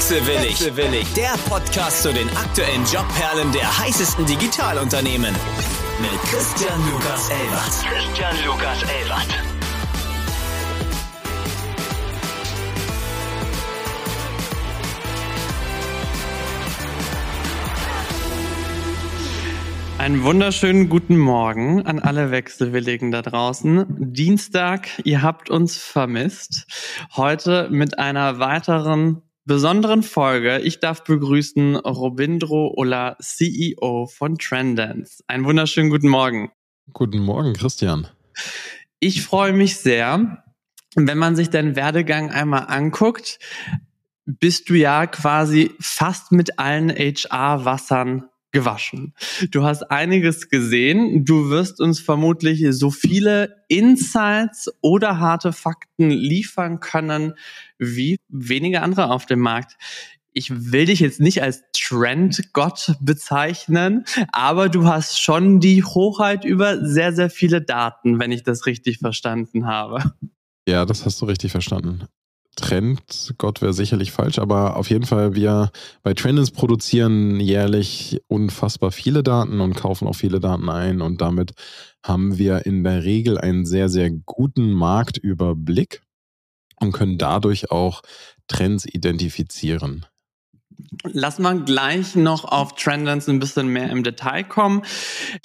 [0.00, 0.58] Wechselwillig.
[0.58, 1.12] Wechselwillig.
[1.12, 5.34] Der Podcast zu den aktuellen Jobperlen der heißesten Digitalunternehmen.
[6.00, 7.84] Mit Christian Lukas Elbert.
[7.84, 9.28] Christian Lukas Elbert.
[19.98, 23.84] Einen wunderschönen guten Morgen an alle Wechselwilligen da draußen.
[24.14, 26.66] Dienstag, ihr habt uns vermisst.
[27.14, 30.60] Heute mit einer weiteren besonderen Folge.
[30.60, 35.24] Ich darf begrüßen Robindro Ola, CEO von Trendance.
[35.26, 36.52] Einen wunderschönen guten Morgen.
[36.92, 38.06] Guten Morgen, Christian.
[39.00, 40.44] Ich freue mich sehr.
[40.94, 43.40] Wenn man sich deinen Werdegang einmal anguckt,
[44.24, 49.14] bist du ja quasi fast mit allen HR-Wassern gewaschen.
[49.50, 51.24] Du hast einiges gesehen.
[51.24, 57.34] Du wirst uns vermutlich so viele Insights oder harte Fakten liefern können
[57.78, 59.76] wie wenige andere auf dem Markt.
[60.32, 66.86] Ich will dich jetzt nicht als Trendgott bezeichnen, aber du hast schon die Hochheit über
[66.86, 70.12] sehr, sehr viele Daten, wenn ich das richtig verstanden habe.
[70.68, 72.04] Ja, das hast du richtig verstanden.
[72.56, 75.70] Trend, Gott wäre sicherlich falsch, aber auf jeden Fall, wir
[76.02, 81.52] bei Trendins produzieren jährlich unfassbar viele Daten und kaufen auch viele Daten ein und damit
[82.02, 86.02] haben wir in der Regel einen sehr, sehr guten Marktüberblick
[86.80, 88.02] und können dadurch auch
[88.48, 90.06] Trends identifizieren.
[91.04, 94.82] Lass mal gleich noch auf Trendance ein bisschen mehr im Detail kommen.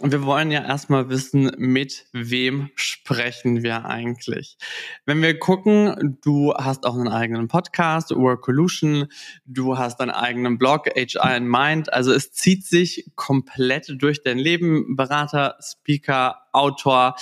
[0.02, 4.58] Wir wollen ja erstmal wissen, mit wem sprechen wir eigentlich.
[5.06, 9.08] Wenn wir gucken, du hast auch einen eigenen Podcast, Workolution,
[9.46, 11.94] du hast einen eigenen Blog, HR in Mind.
[11.94, 14.96] Also es zieht sich komplett durch dein Leben.
[14.96, 17.16] Berater, Speaker, Autor.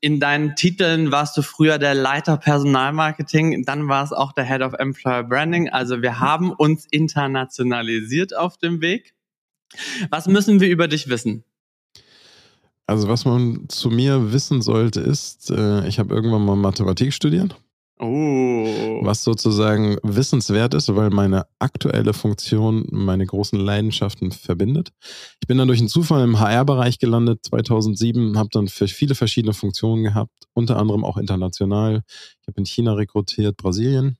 [0.00, 4.62] In deinen Titeln warst du früher der Leiter Personalmarketing, dann war es auch der Head
[4.62, 5.70] of Employer Branding.
[5.70, 6.86] Also wir haben uns
[7.46, 9.14] internationalisiert auf dem Weg.
[10.10, 11.44] Was müssen wir über dich wissen?
[12.86, 17.56] Also was man zu mir wissen sollte ist, äh, ich habe irgendwann mal Mathematik studiert
[17.98, 19.00] Oh.
[19.02, 24.90] Was sozusagen wissenswert ist, weil meine aktuelle Funktion meine großen Leidenschaften verbindet.
[25.40, 29.54] Ich bin dann durch einen Zufall im HR-Bereich gelandet 2007, habe dann für viele verschiedene
[29.54, 32.02] Funktionen gehabt, unter anderem auch international.
[32.42, 34.18] Ich habe in China rekrutiert, Brasilien.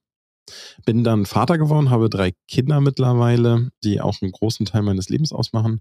[0.85, 5.33] Bin dann Vater geworden, habe drei Kinder mittlerweile, die auch einen großen Teil meines Lebens
[5.33, 5.81] ausmachen.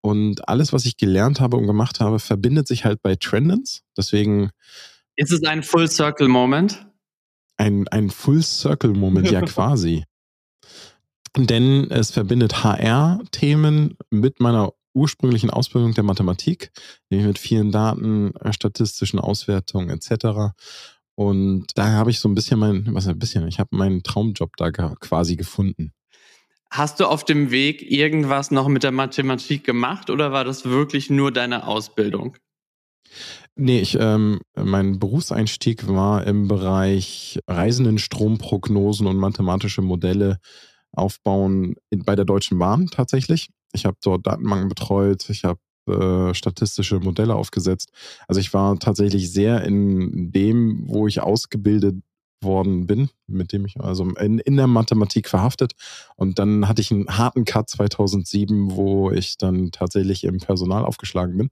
[0.00, 3.82] Und alles, was ich gelernt habe und gemacht habe, verbindet sich halt bei Trendens.
[3.96, 4.50] Deswegen.
[5.16, 6.86] Ist es ein Full Circle Moment?
[7.56, 10.04] ein, ein Full-Circle-Moment, ja quasi.
[11.36, 16.70] Denn es verbindet HR-Themen mit meiner ursprünglichen Ausbildung der Mathematik,
[17.10, 20.54] nämlich mit vielen Daten, statistischen Auswertungen etc.
[21.16, 24.56] Und da habe ich so ein bisschen mein, was ein bisschen, ich habe meinen Traumjob
[24.56, 25.92] da quasi gefunden.
[26.70, 31.10] Hast du auf dem Weg irgendwas noch mit der Mathematik gemacht oder war das wirklich
[31.10, 32.36] nur deine Ausbildung?
[33.54, 40.38] Nee, ich, ähm, mein Berufseinstieg war im Bereich Reisendenstromprognosen und mathematische Modelle
[40.92, 43.48] aufbauen in, bei der Deutschen Bahn tatsächlich.
[43.72, 47.90] Ich habe dort Datenbanken betreut, ich habe äh, statistische Modelle aufgesetzt.
[48.28, 51.96] Also ich war tatsächlich sehr in dem, wo ich ausgebildet
[52.42, 55.72] worden bin, mit dem ich also in, in der Mathematik verhaftet.
[56.16, 61.36] Und dann hatte ich einen harten Cut 2007, wo ich dann tatsächlich im Personal aufgeschlagen
[61.38, 61.50] bin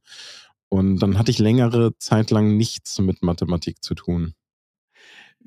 [0.75, 4.34] und dann hatte ich längere Zeit lang nichts mit Mathematik zu tun.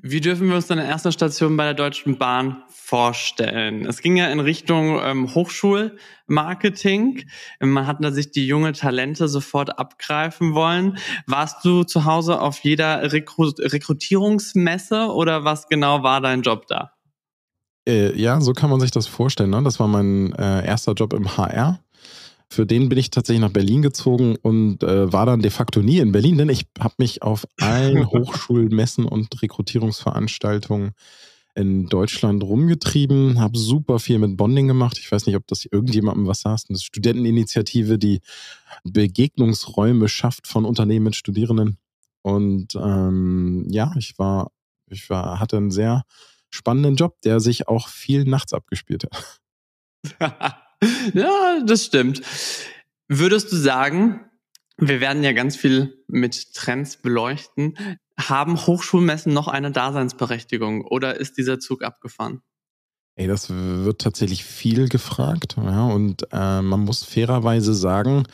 [0.00, 3.84] Wie dürfen wir uns deine erste Station bei der Deutschen Bahn vorstellen?
[3.84, 7.24] Es ging ja in Richtung ähm, Hochschulmarketing.
[7.58, 10.98] Man hat da sich die junge Talente sofort abgreifen wollen.
[11.26, 16.92] Warst du zu Hause auf jeder Rekru Rekrutierungsmesse oder was genau war dein Job da?
[17.88, 19.50] Äh, ja, so kann man sich das vorstellen.
[19.50, 19.64] Ne?
[19.64, 21.80] Das war mein äh, erster Job im HR.
[22.50, 25.98] Für den bin ich tatsächlich nach Berlin gezogen und äh, war dann de facto nie
[25.98, 30.92] in Berlin, denn ich habe mich auf allen Hochschulmessen und Rekrutierungsveranstaltungen
[31.54, 34.96] in Deutschland rumgetrieben, habe super viel mit Bonding gemacht.
[34.98, 36.64] Ich weiß nicht, ob das irgendjemandem was sagt.
[36.68, 38.20] Das ist Studenteninitiative, die
[38.84, 41.78] Begegnungsräume schafft von Unternehmen mit Studierenden.
[42.22, 44.52] Und ähm, ja, ich war,
[44.88, 46.04] ich war, hatte einen sehr
[46.48, 50.58] spannenden Job, der sich auch viel nachts abgespielt hat.
[51.14, 52.22] ja, das stimmt.
[53.08, 54.20] Würdest du sagen,
[54.76, 57.76] wir werden ja ganz viel mit Trends beleuchten.
[58.18, 62.42] Haben Hochschulmessen noch eine Daseinsberechtigung oder ist dieser Zug abgefahren?
[63.16, 65.56] Ey, das wird tatsächlich viel gefragt.
[65.56, 68.24] Ja, und äh, man muss fairerweise sagen,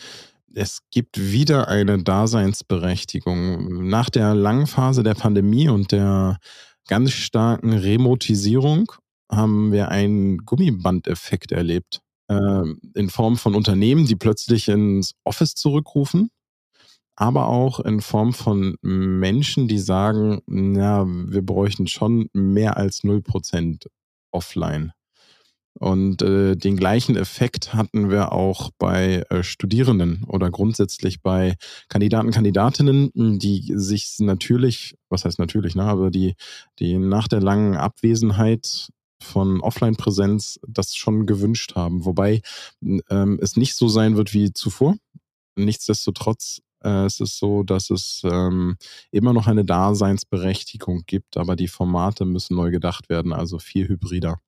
[0.55, 3.89] es gibt wieder eine Daseinsberechtigung.
[3.89, 6.39] Nach der langen Phase der Pandemie und der
[6.87, 8.93] ganz starken Remotisierung
[9.31, 12.04] haben wir einen Gummibandeffekt erlebt.
[12.29, 16.31] Äh, in Form von Unternehmen, die plötzlich ins Office zurückrufen,
[17.17, 23.87] aber auch in Form von Menschen, die sagen, na, wir bräuchten schon mehr als 0%
[24.33, 24.93] offline.
[25.81, 31.57] Und äh, den gleichen Effekt hatten wir auch bei äh, Studierenden oder grundsätzlich bei
[31.89, 36.37] Kandidaten, Kandidatinnen, die sich natürlich, was heißt natürlich, ne, aber die,
[36.79, 38.89] die nach der langen Abwesenheit
[39.21, 42.05] von Offline-Präsenz das schon gewünscht haben.
[42.05, 42.43] Wobei
[42.83, 44.97] ähm, es nicht so sein wird wie zuvor.
[45.57, 48.77] Nichtsdestotrotz äh, es ist so, dass es ähm,
[49.11, 54.39] immer noch eine Daseinsberechtigung gibt, aber die Formate müssen neu gedacht werden, also viel hybrider.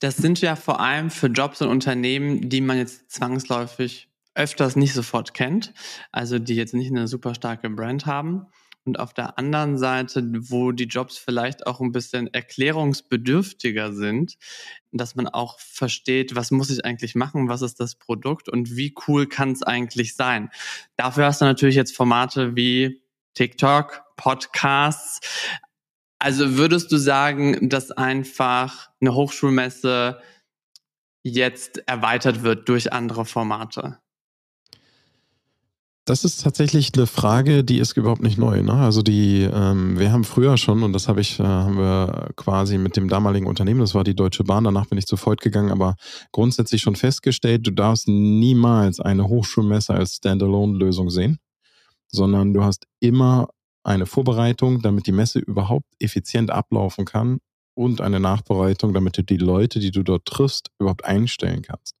[0.00, 4.92] Das sind ja vor allem für Jobs und Unternehmen, die man jetzt zwangsläufig öfters nicht
[4.92, 5.72] sofort kennt,
[6.12, 8.46] also die jetzt nicht eine super starke Brand haben.
[8.86, 14.38] Und auf der anderen Seite, wo die Jobs vielleicht auch ein bisschen erklärungsbedürftiger sind,
[14.92, 18.94] dass man auch versteht, was muss ich eigentlich machen, was ist das Produkt und wie
[19.08, 20.50] cool kann es eigentlich sein.
[20.96, 23.02] Dafür hast du natürlich jetzt Formate wie
[23.34, 25.20] TikTok, Podcasts,
[26.18, 30.20] also würdest du sagen, dass einfach eine Hochschulmesse
[31.22, 33.98] jetzt erweitert wird durch andere Formate?
[36.06, 38.62] Das ist tatsächlich eine Frage, die ist überhaupt nicht neu.
[38.62, 38.74] Ne?
[38.74, 42.78] Also die, ähm, wir haben früher schon, und das habe ich, äh, haben wir quasi
[42.78, 45.72] mit dem damaligen Unternehmen, das war die Deutsche Bahn, danach bin ich zu Voigt gegangen,
[45.72, 45.96] aber
[46.30, 51.40] grundsätzlich schon festgestellt, du darfst niemals eine Hochschulmesse als Standalone-Lösung sehen,
[52.06, 53.48] sondern du hast immer
[53.82, 57.38] eine Vorbereitung, damit die Messe überhaupt effizient ablaufen kann
[57.76, 61.94] und eine Nachbereitung, damit du die Leute, die du dort triffst, überhaupt einstellen kannst.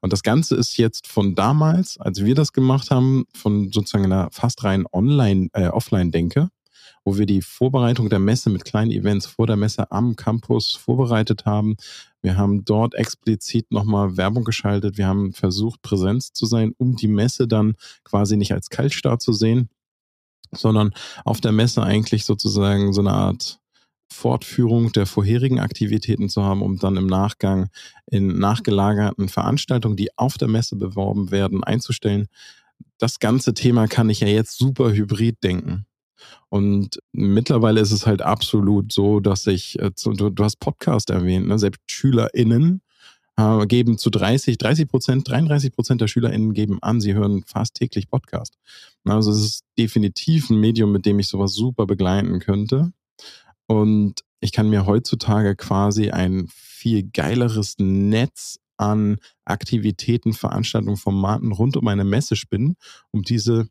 [0.00, 4.28] Und das Ganze ist jetzt von damals, als wir das gemacht haben, von sozusagen einer
[4.30, 6.48] fast rein online, äh, Offline-Denke,
[7.04, 11.44] wo wir die Vorbereitung der Messe mit kleinen Events vor der Messe am Campus vorbereitet
[11.44, 11.76] haben.
[12.22, 14.96] Wir haben dort explizit nochmal Werbung geschaltet.
[14.96, 17.74] Wir haben versucht, Präsenz zu sein, um die Messe dann
[18.04, 19.70] quasi nicht als Kaltstart zu sehen,
[20.52, 20.92] sondern
[21.24, 23.60] auf der Messe eigentlich sozusagen so eine Art
[24.12, 27.68] Fortführung der vorherigen Aktivitäten zu haben, um dann im Nachgang
[28.06, 32.28] in nachgelagerten Veranstaltungen, die auf der Messe beworben werden, einzustellen.
[32.98, 35.86] Das ganze Thema kann ich ja jetzt super hybrid denken.
[36.48, 41.46] Und mittlerweile ist es halt absolut so, dass ich, äh, du, du hast Podcast erwähnt,
[41.46, 41.58] ne?
[41.58, 42.80] selbst SchülerInnen
[43.36, 47.74] äh, geben zu 30, 30 Prozent, 33 Prozent der SchülerInnen geben an, sie hören fast
[47.74, 48.56] täglich Podcast.
[49.04, 52.92] Also es ist definitiv ein Medium, mit dem ich sowas super begleiten könnte.
[53.66, 61.76] Und ich kann mir heutzutage quasi ein viel geileres Netz an Aktivitäten, Veranstaltungen, Formaten rund
[61.76, 62.76] um eine Messe spinnen,
[63.10, 63.68] um diese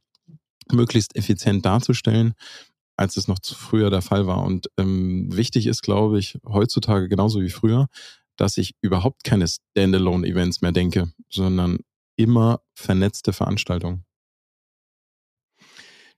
[0.71, 2.33] möglichst effizient darzustellen,
[2.97, 4.43] als es noch zu früher der Fall war.
[4.43, 7.87] Und ähm, wichtig ist, glaube ich, heutzutage genauso wie früher,
[8.37, 11.79] dass ich überhaupt keine Standalone-Events mehr denke, sondern
[12.17, 14.05] immer vernetzte Veranstaltungen.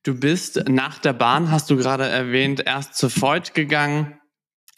[0.08, 4.18] Du bist nach der Bahn, hast du gerade erwähnt, erst zu Voigt gegangen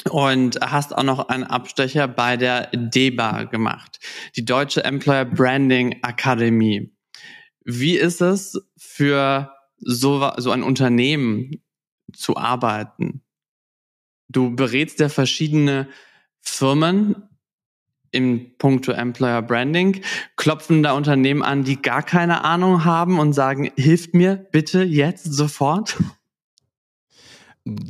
[0.10, 4.00] und hast auch noch einen Abstecher bei der DEBA gemacht,
[4.36, 6.98] die Deutsche Employer Branding Akademie.
[7.64, 11.62] Wie ist es für so, so ein Unternehmen
[12.12, 13.22] zu arbeiten?
[14.30, 15.90] Du berätst ja verschiedene
[16.42, 17.29] Firmen
[18.12, 20.02] im Punkto Employer Branding,
[20.36, 25.26] klopfen da Unternehmen an, die gar keine Ahnung haben und sagen, hilft mir bitte jetzt
[25.26, 25.98] sofort?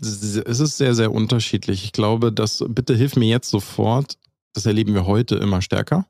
[0.01, 1.83] Es ist sehr, sehr unterschiedlich.
[1.83, 4.17] Ich glaube, dass bitte hilf mir jetzt sofort,
[4.53, 6.05] das erleben wir heute immer stärker.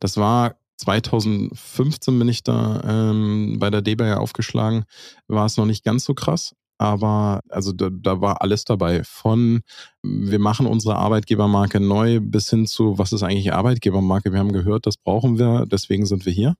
[0.00, 4.84] Das war 2015 bin ich da ähm, bei der DBA aufgeschlagen,
[5.28, 9.04] war es noch nicht ganz so krass aber also da, da war alles dabei.
[9.04, 9.62] Von
[10.02, 14.32] wir machen unsere Arbeitgebermarke neu bis hin zu, was ist eigentlich Arbeitgebermarke?
[14.32, 16.54] Wir haben gehört, das brauchen wir, deswegen sind wir hier.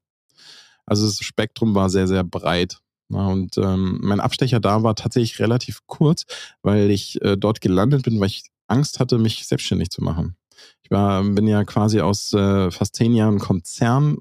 [0.86, 2.78] Also das Spektrum war sehr, sehr breit.
[3.08, 6.24] und ähm, mein Abstecher da war tatsächlich relativ kurz,
[6.62, 10.36] weil ich äh, dort gelandet bin, weil ich Angst hatte, mich selbstständig zu machen.
[10.82, 14.18] Ich war, bin ja quasi aus äh, fast zehn Jahren Konzern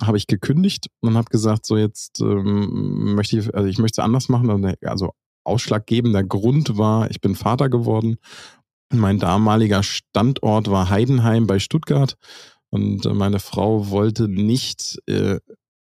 [0.00, 4.04] habe ich gekündigt und habe gesagt, so jetzt ähm, möchte ich, also ich möchte es
[4.04, 4.74] anders machen.
[4.82, 5.12] Also
[5.44, 8.16] ausschlaggebender Grund war, ich bin Vater geworden.
[8.92, 12.16] Mein damaliger Standort war Heidenheim bei Stuttgart
[12.70, 15.38] und äh, meine Frau wollte nicht äh,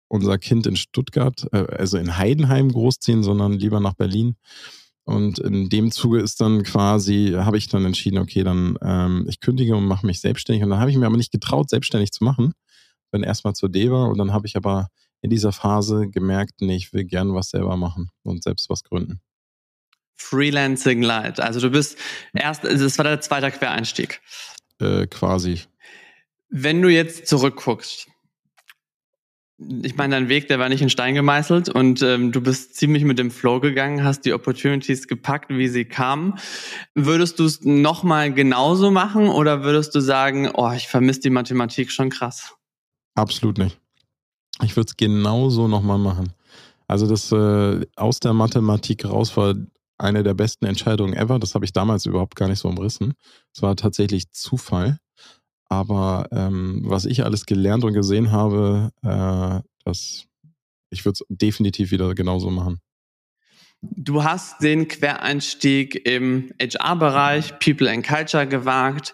[0.09, 4.35] unser Kind in Stuttgart, äh, also in Heidenheim großziehen, sondern lieber nach Berlin.
[5.03, 9.39] Und in dem Zuge ist dann quasi, habe ich dann entschieden, okay, dann ähm, ich
[9.39, 10.63] kündige und mache mich selbstständig.
[10.63, 12.53] Und dann habe ich mir aber nicht getraut, selbstständig zu machen
[13.11, 14.89] bin erstmal zur DEWA und dann habe ich aber
[15.21, 19.21] in dieser Phase gemerkt, nee, ich will gern was selber machen und selbst was gründen.
[20.15, 21.39] Freelancing Light.
[21.39, 21.97] Also du bist
[22.33, 24.21] erst, also das war der zweite Quereinstieg.
[24.79, 25.61] Äh, quasi.
[26.49, 28.07] Wenn du jetzt zurückguckst,
[29.59, 33.03] ich meine, dein Weg, der war nicht in Stein gemeißelt und ähm, du bist ziemlich
[33.03, 36.35] mit dem Flow gegangen, hast die Opportunities gepackt, wie sie kamen.
[36.93, 41.91] Würdest du es nochmal genauso machen oder würdest du sagen, oh, ich vermisse die Mathematik
[41.91, 42.56] schon krass?
[43.17, 43.79] Absolut nicht.
[44.63, 46.33] Ich würde es genauso nochmal machen.
[46.87, 49.55] Also das äh, aus der Mathematik raus war
[49.97, 51.39] eine der besten Entscheidungen ever.
[51.39, 53.15] Das habe ich damals überhaupt gar nicht so umrissen.
[53.55, 54.99] Es war tatsächlich Zufall.
[55.67, 60.25] Aber ähm, was ich alles gelernt und gesehen habe, äh, das,
[60.91, 62.79] ich würde es definitiv wieder genauso machen.
[63.81, 69.13] Du hast den Quereinstieg im HR-Bereich, People and Culture gewagt.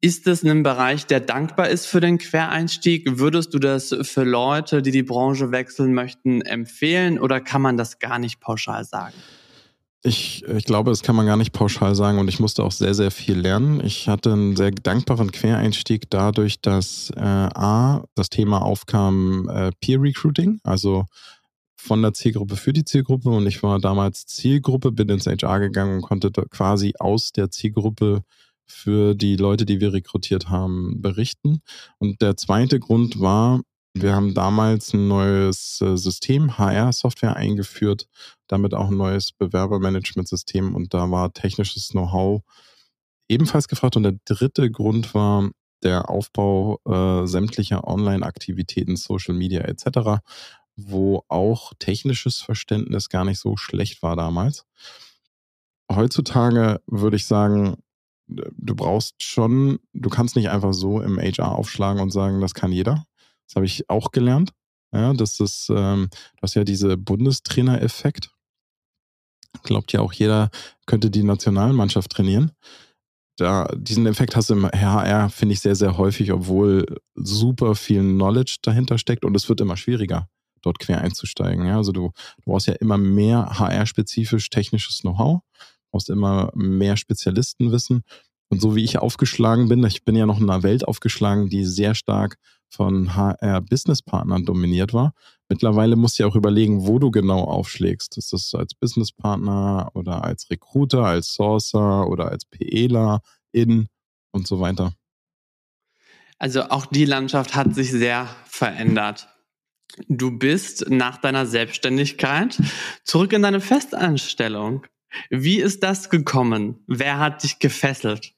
[0.00, 3.18] Ist das ein Bereich, der dankbar ist für den Quereinstieg?
[3.18, 7.98] Würdest du das für Leute, die die Branche wechseln möchten, empfehlen oder kann man das
[7.98, 9.14] gar nicht pauschal sagen?
[10.02, 12.94] Ich, ich glaube, das kann man gar nicht pauschal sagen und ich musste auch sehr,
[12.94, 13.84] sehr viel lernen.
[13.84, 20.00] Ich hatte einen sehr dankbaren Quereinstieg dadurch, dass äh, A, das Thema aufkam äh, Peer
[20.00, 21.06] Recruiting, also
[21.76, 25.96] von der Zielgruppe für die Zielgruppe und ich war damals Zielgruppe, bin ins HR gegangen
[25.96, 28.22] und konnte quasi aus der Zielgruppe
[28.68, 31.62] für die Leute, die wir rekrutiert haben, berichten.
[31.98, 33.60] Und der zweite Grund war,
[33.94, 38.06] wir haben damals ein neues äh, System, HR-Software eingeführt,
[38.46, 42.42] damit auch ein neues Bewerbermanagementsystem und da war technisches Know-how
[43.28, 43.96] ebenfalls gefragt.
[43.96, 45.50] Und der dritte Grund war
[45.82, 50.22] der Aufbau äh, sämtlicher Online-Aktivitäten, Social Media etc.,
[50.76, 54.64] wo auch technisches Verständnis gar nicht so schlecht war damals.
[55.90, 57.78] Heutzutage würde ich sagen,
[58.28, 62.72] du brauchst schon, du kannst nicht einfach so im HR aufschlagen und sagen, das kann
[62.72, 63.04] jeder.
[63.46, 64.52] Das habe ich auch gelernt.
[64.92, 68.30] Ja, das ist, ähm, du hast ja diese Bundestrainer-Effekt.
[69.62, 70.50] Glaubt ja auch jeder
[70.86, 72.52] könnte die Nationalmannschaft trainieren.
[73.36, 78.00] Da, diesen Effekt hast du im HR, finde ich, sehr, sehr häufig, obwohl super viel
[78.00, 80.28] Knowledge dahinter steckt und es wird immer schwieriger,
[80.62, 81.64] dort quer einzusteigen.
[81.64, 85.42] Ja, also du, du brauchst ja immer mehr HR-spezifisch technisches Know-how,
[85.90, 88.02] brauchst immer mehr Spezialistenwissen.
[88.50, 91.64] Und so wie ich aufgeschlagen bin, ich bin ja noch in einer Welt aufgeschlagen, die
[91.64, 92.36] sehr stark
[92.70, 95.12] von HR-Business-Partnern dominiert war.
[95.48, 98.18] Mittlerweile musst du ja auch überlegen, wo du genau aufschlägst.
[98.18, 103.20] Ist das als Business-Partner oder als Recruiter, als Sourcer oder als PEler,
[103.52, 103.88] in
[104.32, 104.92] und so weiter.
[106.38, 109.28] Also auch die Landschaft hat sich sehr verändert.
[110.08, 112.60] Du bist nach deiner Selbstständigkeit
[113.04, 114.86] zurück in deine Festanstellung.
[115.30, 116.82] Wie ist das gekommen?
[116.86, 118.34] Wer hat dich gefesselt?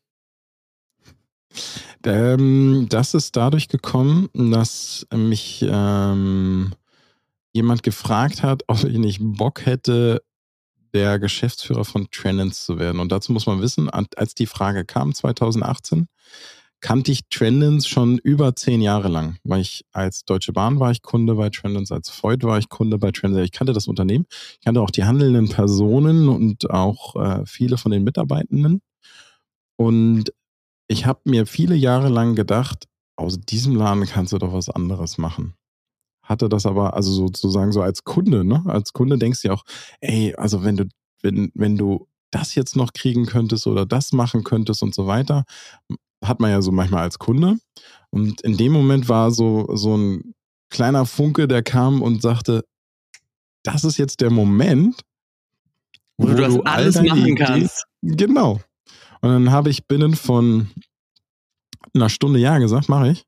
[2.04, 6.72] Ähm, das ist dadurch gekommen, dass mich ähm,
[7.52, 10.22] jemand gefragt hat, ob ich nicht Bock hätte,
[10.92, 13.00] der Geschäftsführer von Trendens zu werden.
[13.00, 16.08] Und dazu muss man wissen, als die Frage kam 2018,
[16.80, 19.36] kannte ich Trendens schon über zehn Jahre lang.
[19.44, 22.98] Weil ich als Deutsche Bahn war ich Kunde bei Trendens, als Freud war ich Kunde
[22.98, 23.44] bei Trendens.
[23.44, 27.92] Ich kannte das Unternehmen, ich kannte auch die handelnden Personen und auch äh, viele von
[27.92, 28.80] den Mitarbeitenden.
[29.76, 30.32] Und
[30.88, 35.18] ich habe mir viele Jahre lang gedacht, aus diesem Laden kannst du doch was anderes
[35.18, 35.54] machen.
[36.22, 38.62] Hatte das aber, also sozusagen so als Kunde, ne?
[38.66, 39.64] Als Kunde denkst du ja auch,
[40.00, 40.88] ey, also wenn du,
[41.22, 45.44] wenn, wenn du das jetzt noch kriegen könntest oder das machen könntest und so weiter,
[46.24, 47.58] hat man ja so manchmal als Kunde.
[48.10, 50.34] Und in dem Moment war so, so ein
[50.70, 52.64] kleiner Funke, der kam und sagte,
[53.64, 55.02] das ist jetzt der Moment,
[56.18, 57.86] wo, wo du das alles machen Idee, kannst.
[58.02, 58.60] Genau.
[59.20, 60.70] Und dann habe ich binnen von
[61.94, 63.24] einer Stunde Ja gesagt, mache ich.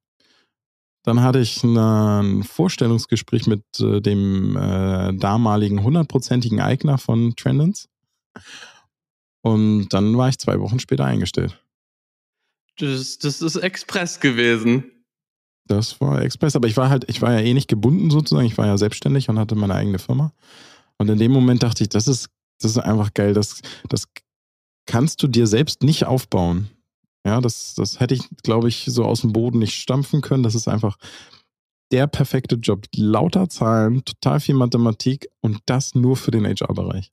[1.04, 7.88] Dann hatte ich ein Vorstellungsgespräch mit äh, dem äh, damaligen hundertprozentigen Eigner von Trendens.
[9.42, 11.60] Und dann war ich zwei Wochen später eingestellt.
[12.78, 14.84] Das, das ist Express gewesen.
[15.66, 18.46] Das war Express, aber ich war halt, ich war ja eh nicht gebunden sozusagen.
[18.46, 20.32] Ich war ja selbstständig und hatte meine eigene Firma.
[20.98, 22.28] Und in dem Moment dachte ich, das ist,
[22.60, 23.34] das ist einfach geil.
[23.34, 24.08] Das, das
[24.86, 26.68] kannst du dir selbst nicht aufbauen.
[27.24, 30.42] Ja, das, das hätte ich, glaube ich, so aus dem Boden nicht stampfen können.
[30.42, 30.96] Das ist einfach
[31.92, 32.86] der perfekte Job.
[32.96, 37.12] Lauter Zahlen, total viel Mathematik und das nur für den HR-Bereich.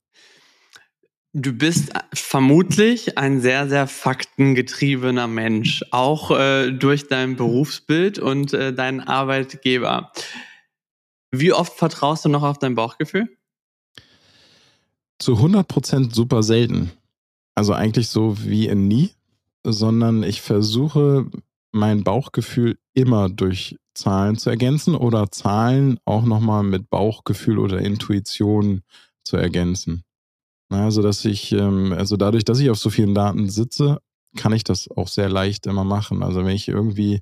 [1.32, 8.72] Du bist vermutlich ein sehr, sehr faktengetriebener Mensch, auch äh, durch dein Berufsbild und äh,
[8.72, 10.10] deinen Arbeitgeber.
[11.30, 13.28] Wie oft vertraust du noch auf dein Bauchgefühl?
[15.20, 16.90] Zu 100 Prozent super selten.
[17.54, 19.10] Also eigentlich so wie in nie,
[19.62, 21.30] sondern ich versuche
[21.70, 28.82] mein Bauchgefühl immer durch Zahlen zu ergänzen oder Zahlen auch nochmal mit Bauchgefühl oder Intuition
[29.22, 30.02] zu ergänzen.
[30.70, 33.98] Also, dass ich, ähm, also dadurch, dass ich auf so vielen Daten sitze,
[34.36, 36.22] kann ich das auch sehr leicht immer machen.
[36.22, 37.20] Also wenn ich irgendwie,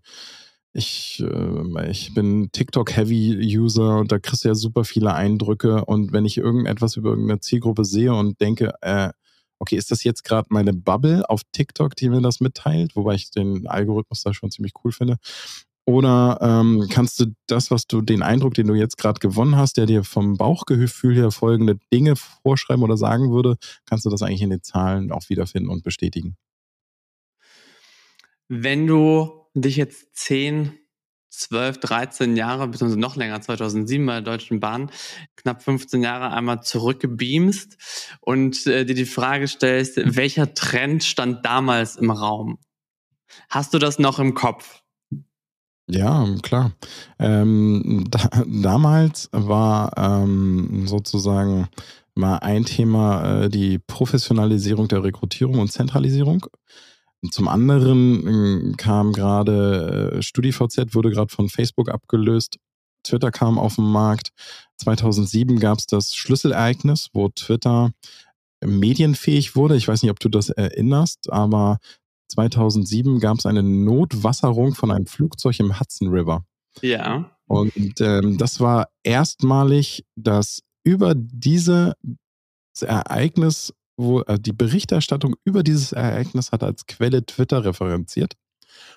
[0.75, 6.27] ich, äh, ich bin TikTok-Heavy-User und da kriegst du ja super viele Eindrücke und wenn
[6.27, 9.11] ich irgendetwas über irgendeine Zielgruppe sehe und denke, äh,
[9.61, 13.31] okay, ist das jetzt gerade meine Bubble auf TikTok, die mir das mitteilt, wobei ich
[13.31, 15.17] den Algorithmus da schon ziemlich cool finde.
[15.89, 19.79] Oder ähm, kannst du das, was du, den Eindruck, den du jetzt gerade gewonnen hast,
[19.79, 24.43] der dir vom Bauchgefühl her folgende Dinge vorschreiben oder sagen würde, kannst du das eigentlich
[24.43, 26.37] in den Zahlen auch wiederfinden und bestätigen?
[28.49, 30.79] Wenn du dich jetzt 10,
[31.31, 34.91] 12, 13 Jahre, beziehungsweise noch länger, 2007 bei der Deutschen Bahn,
[35.37, 41.97] knapp 15 Jahre einmal zurückgebeamst und äh, dir die Frage stellst, welcher Trend stand damals
[41.97, 42.59] im Raum?
[43.49, 44.83] Hast du das noch im Kopf?
[45.91, 46.73] Ja, klar.
[47.19, 51.69] Ähm, da, damals war ähm, sozusagen
[52.15, 56.45] mal ein Thema äh, die Professionalisierung der Rekrutierung und Zentralisierung.
[57.31, 62.59] Zum anderen äh, kam gerade äh, StudiVZ, wurde gerade von Facebook abgelöst.
[63.03, 64.31] Twitter kam auf den Markt.
[64.77, 67.93] 2007 gab es das Schlüsselereignis, wo Twitter
[68.65, 69.77] medienfähig wurde.
[69.77, 71.79] Ich weiß nicht, ob du das erinnerst, aber
[72.29, 76.45] 2007 gab es eine Notwasserung von einem Flugzeug im Hudson River.
[76.81, 77.31] Ja.
[77.47, 81.95] Und ähm, das war erstmalig, dass über dieses
[82.81, 88.35] Ereignis wo äh, die Berichterstattung über dieses Ereignis hat als Quelle Twitter referenziert.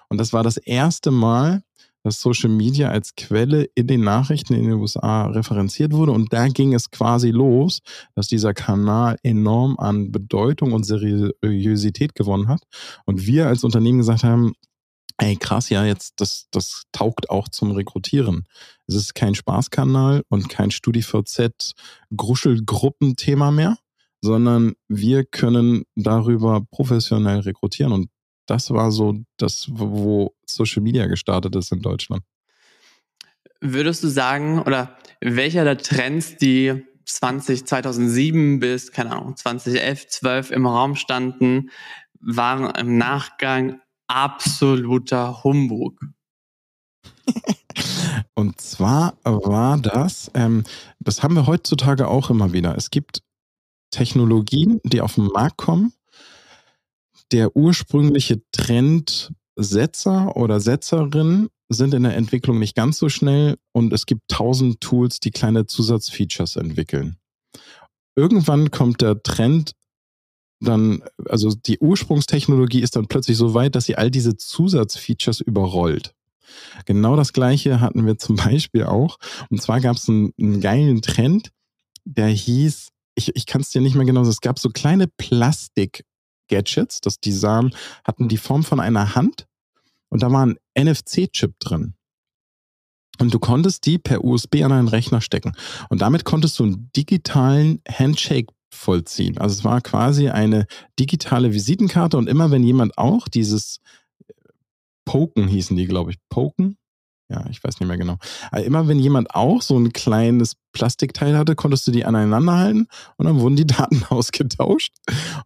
[0.07, 1.63] Und das war das erste Mal,
[2.03, 6.12] dass Social Media als Quelle in den Nachrichten in den USA referenziert wurde.
[6.12, 7.79] Und da ging es quasi los,
[8.15, 12.63] dass dieser Kanal enorm an Bedeutung und Seriosität gewonnen hat.
[13.05, 14.53] Und wir als Unternehmen gesagt haben,
[15.17, 18.46] ey krass, ja, jetzt, das, das taugt auch zum Rekrutieren.
[18.88, 21.74] Es ist kein Spaßkanal und kein StudiVZ
[22.15, 23.77] Gruschelgruppenthema mehr,
[24.22, 27.91] sondern wir können darüber professionell rekrutieren.
[27.91, 28.10] Und
[28.45, 32.23] das war so das, wo Social Media gestartet ist in Deutschland.
[33.60, 40.51] Würdest du sagen, oder welcher der Trends, die 20, 2007 bis, keine Ahnung, 2011, 12
[40.51, 41.69] im Raum standen,
[42.19, 45.99] waren im Nachgang absoluter Humbug?
[48.36, 50.63] Und zwar war das, ähm,
[50.99, 52.75] das haben wir heutzutage auch immer wieder.
[52.75, 53.21] Es gibt
[53.91, 55.93] Technologien, die auf den Markt kommen.
[57.32, 64.06] Der ursprüngliche Trendsetzer oder Setzerin sind in der Entwicklung nicht ganz so schnell und es
[64.06, 67.17] gibt tausend Tools, die kleine Zusatzfeatures entwickeln.
[68.15, 69.74] Irgendwann kommt der Trend
[70.60, 76.13] dann, also die Ursprungstechnologie ist dann plötzlich so weit, dass sie all diese Zusatzfeatures überrollt.
[76.86, 79.17] Genau das gleiche hatten wir zum Beispiel auch.
[79.50, 81.52] Und zwar gab es einen, einen geilen Trend,
[82.04, 85.08] der hieß ich, ich kann es dir nicht mehr genau sagen, es gab so kleine
[86.51, 89.47] Plastik-Gadgets, das die sahen, hatten die Form von einer Hand
[90.09, 91.95] und da war ein NFC-Chip drin.
[93.19, 95.53] Und du konntest die per USB an einen Rechner stecken.
[95.89, 99.37] Und damit konntest du einen digitalen Handshake vollziehen.
[99.37, 100.65] Also es war quasi eine
[100.97, 103.79] digitale Visitenkarte und immer wenn jemand auch dieses
[104.27, 104.33] äh,
[105.05, 106.77] Poken hießen die, glaube ich, Poken,
[107.32, 108.17] ja, ich weiß nicht mehr genau.
[108.52, 112.88] Aber immer wenn jemand auch so ein kleines Plastikteil hatte, konntest du die aneinander halten
[113.15, 114.94] und dann wurden die Daten ausgetauscht.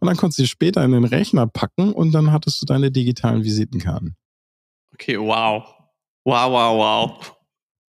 [0.00, 2.90] Und dann konntest du sie später in den Rechner packen und dann hattest du deine
[2.90, 4.16] digitalen Visitenkarten.
[4.94, 5.62] Okay, wow.
[6.24, 7.36] Wow, wow, wow.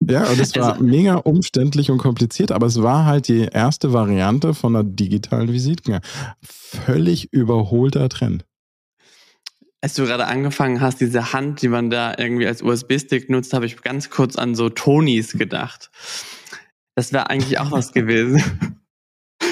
[0.09, 3.93] Ja, und es war also, mega umständlich und kompliziert, aber es war halt die erste
[3.93, 6.07] Variante von einer digitalen Visitenkarte.
[6.41, 8.45] Völlig überholter Trend
[9.81, 13.65] als du gerade angefangen hast, diese Hand, die man da irgendwie als USB-Stick nutzt, habe
[13.65, 15.89] ich ganz kurz an so Tonys gedacht.
[16.95, 18.77] Das wäre eigentlich auch was gewesen.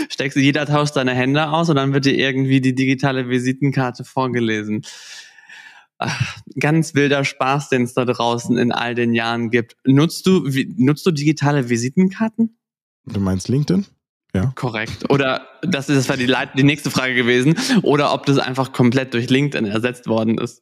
[0.09, 4.03] Steckst du, jeder tauscht seine Hände aus und dann wird dir irgendwie die digitale Visitenkarte
[4.03, 4.83] vorgelesen.
[5.97, 9.75] Ach, ganz wilder Spaß, den es da draußen in all den Jahren gibt.
[9.83, 12.57] Nutzt du, wie, nutzt du digitale Visitenkarten?
[13.05, 13.87] Du meinst LinkedIn?
[14.33, 14.51] Ja.
[14.55, 15.09] Korrekt.
[15.09, 17.55] Oder das, ist, das war die, die nächste Frage gewesen.
[17.81, 20.61] Oder ob das einfach komplett durch LinkedIn ersetzt worden ist.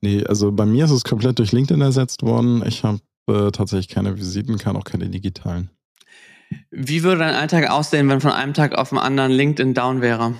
[0.00, 2.64] Nee, also bei mir ist es komplett durch LinkedIn ersetzt worden.
[2.66, 5.70] Ich habe äh, tatsächlich keine Visiten, kann auch keine digitalen.
[6.70, 10.34] Wie würde dein Alltag aussehen, wenn von einem Tag auf den anderen LinkedIn down wäre?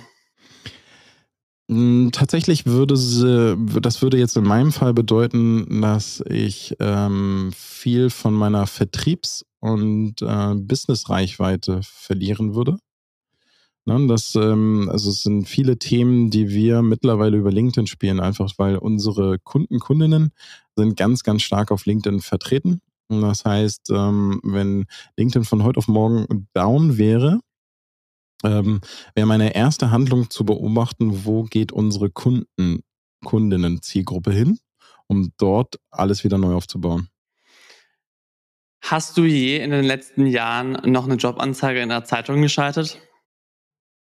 [1.69, 8.09] Hm, tatsächlich würde sie, das würde jetzt in meinem Fall bedeuten, dass ich ähm, viel
[8.09, 12.77] von meiner Vertriebs- und äh, Business-Reichweite verlieren würde.
[13.85, 18.51] Ne, das, ähm, also es sind viele Themen, die wir mittlerweile über LinkedIn spielen, einfach
[18.57, 20.31] weil unsere Kunden, Kundinnen
[20.75, 22.81] sind ganz, ganz stark auf LinkedIn vertreten.
[23.07, 24.85] Und das heißt, ähm, wenn
[25.17, 27.39] LinkedIn von heute auf morgen down wäre,
[28.43, 28.81] ähm,
[29.15, 32.83] wäre meine erste Handlung zu beobachten, wo geht unsere Kunden,
[33.23, 34.59] Kundinnen-Zielgruppe hin,
[35.07, 37.09] um dort alles wieder neu aufzubauen.
[38.83, 42.99] Hast du je in den letzten Jahren noch eine Jobanzeige in der Zeitung geschaltet?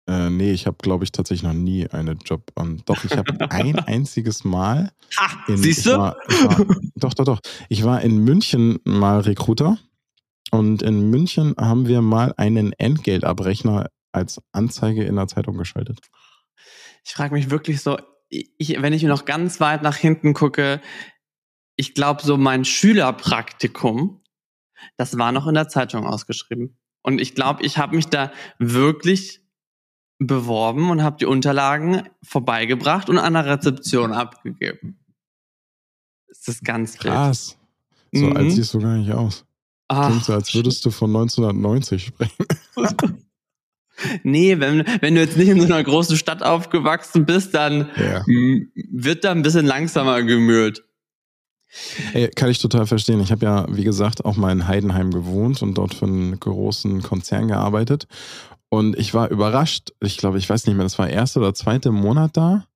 [0.07, 2.83] Äh, nee, ich habe, glaube ich, tatsächlich noch nie eine Job an.
[2.85, 4.93] Doch, ich habe ein einziges Mal.
[5.17, 5.93] Ha, in, siehst du?
[5.93, 6.67] War, war,
[6.97, 7.41] doch, doch, doch.
[7.69, 9.79] Ich war in München mal Recruiter
[10.51, 16.01] und in München haben wir mal einen Entgeltabrechner als Anzeige in der Zeitung geschaltet.
[17.05, 17.99] Ich frage mich wirklich so,
[18.29, 20.81] ich, wenn ich noch ganz weit nach hinten gucke,
[21.77, 24.23] ich glaube, so mein Schülerpraktikum,
[24.97, 26.79] das war noch in der Zeitung ausgeschrieben.
[27.03, 29.43] Und ich glaube, ich habe mich da wirklich
[30.19, 34.99] beworben und habe die Unterlagen vorbeigebracht und an der Rezeption abgegeben.
[36.29, 37.59] Das ist ganz krass.
[38.13, 38.37] So mhm.
[38.37, 39.45] alt siehst du gar nicht aus.
[39.89, 42.47] Ach, Klingt so, als würdest du von 1990 sprechen.
[44.23, 48.23] nee, wenn, wenn du jetzt nicht in so einer großen Stadt aufgewachsen bist, dann ja.
[48.27, 50.83] wird da ein bisschen langsamer gemüht.
[52.13, 53.21] Ey, kann ich total verstehen.
[53.21, 57.03] Ich habe ja, wie gesagt, auch mal in Heidenheim gewohnt und dort für einen großen
[57.03, 58.07] Konzern gearbeitet.
[58.69, 59.93] Und ich war überrascht.
[60.01, 62.67] Ich glaube, ich weiß nicht mehr, das war erste oder zweite Monat da.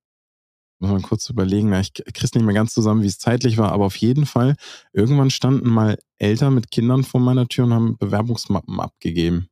[0.80, 1.72] Muss man kurz überlegen.
[1.72, 4.54] Ich krieg's nicht mehr ganz zusammen, wie es zeitlich war, aber auf jeden Fall,
[4.92, 9.48] irgendwann standen mal Eltern mit Kindern vor meiner Tür und haben Bewerbungsmappen abgegeben.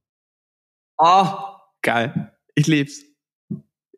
[0.99, 1.27] Oh,
[1.87, 2.37] geil.
[2.55, 3.03] Ich lieb's.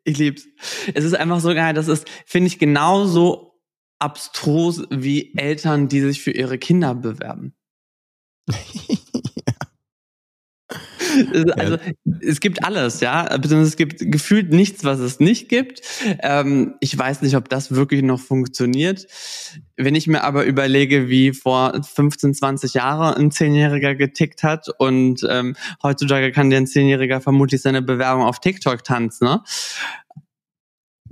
[0.05, 0.47] Ich lieb's.
[0.93, 1.73] Es ist einfach so geil.
[1.73, 3.59] Das ist, finde ich, genauso
[3.99, 7.55] abstrus wie Eltern, die sich für ihre Kinder bewerben.
[11.57, 11.77] also
[12.21, 13.27] es gibt alles, ja.
[13.27, 15.81] Es gibt gefühlt nichts, was es nicht gibt.
[16.19, 19.07] Ähm, ich weiß nicht, ob das wirklich noch funktioniert.
[19.77, 25.25] Wenn ich mir aber überlege, wie vor 15, 20 Jahren ein Zehnjähriger getickt hat und
[25.29, 29.43] ähm, heutzutage kann der ein Zehnjähriger vermutlich seine Bewerbung auf TikTok tanzen, ne?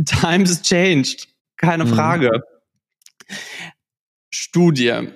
[0.06, 1.28] Times changed.
[1.58, 1.90] Keine mhm.
[1.90, 2.44] Frage.
[4.30, 5.08] Studie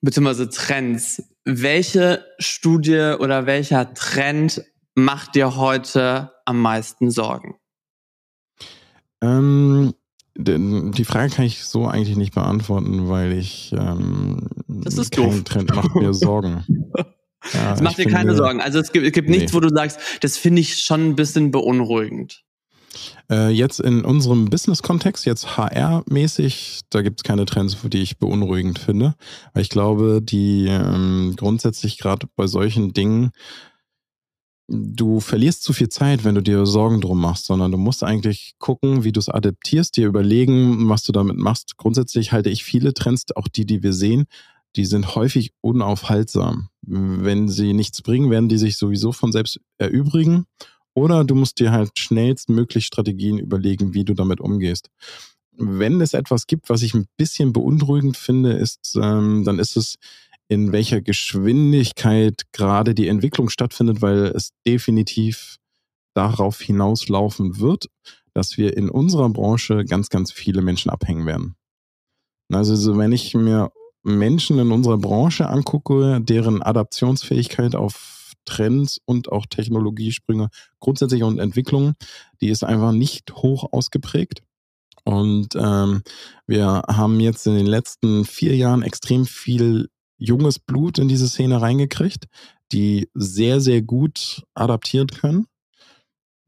[0.00, 1.22] beziehungsweise Trends.
[1.44, 4.62] Welche Studie oder welcher Trend
[4.94, 7.56] macht dir heute am meisten Sorgen?
[9.22, 9.94] Ähm,
[10.36, 15.44] die Frage kann ich so eigentlich nicht beantworten, weil ich ähm, das ist kein doof.
[15.44, 16.64] Trend macht mir Sorgen.
[17.54, 18.60] Ja, das macht dir keine Sorgen.
[18.60, 19.56] Also es gibt, es gibt nichts, nee.
[19.56, 22.44] wo du sagst, das finde ich schon ein bisschen beunruhigend.
[23.30, 28.78] Äh, jetzt in unserem Business-Kontext, jetzt HR-mäßig, da gibt es keine Trends, die ich beunruhigend
[28.78, 29.14] finde.
[29.52, 33.30] Weil ich glaube, die ähm, grundsätzlich gerade bei solchen Dingen,
[34.68, 38.54] du verlierst zu viel Zeit, wenn du dir Sorgen drum machst, sondern du musst eigentlich
[38.58, 41.76] gucken, wie du es adaptierst, dir überlegen, was du damit machst.
[41.76, 44.26] Grundsätzlich halte ich viele Trends, auch die, die wir sehen,
[44.76, 46.68] die sind häufig unaufhaltsam.
[46.82, 50.46] Wenn sie nichts bringen, werden die sich sowieso von selbst erübrigen
[51.00, 54.90] oder du musst dir halt schnellstmöglich Strategien überlegen, wie du damit umgehst.
[55.52, 59.96] Wenn es etwas gibt, was ich ein bisschen beunruhigend finde, ist, ähm, dann ist es,
[60.48, 65.56] in welcher Geschwindigkeit gerade die Entwicklung stattfindet, weil es definitiv
[66.14, 67.86] darauf hinauslaufen wird,
[68.34, 71.54] dass wir in unserer Branche ganz, ganz viele Menschen abhängen werden.
[72.52, 73.70] Also wenn ich mir
[74.02, 80.48] Menschen in unserer Branche angucke, deren Adaptionsfähigkeit auf Trends und auch Technologiesprünge
[80.78, 81.94] grundsätzlich und Entwicklungen,
[82.40, 84.42] die ist einfach nicht hoch ausgeprägt.
[85.04, 86.02] Und ähm,
[86.46, 91.60] wir haben jetzt in den letzten vier Jahren extrem viel junges Blut in diese Szene
[91.60, 92.26] reingekriegt,
[92.72, 95.46] die sehr, sehr gut adaptiert können.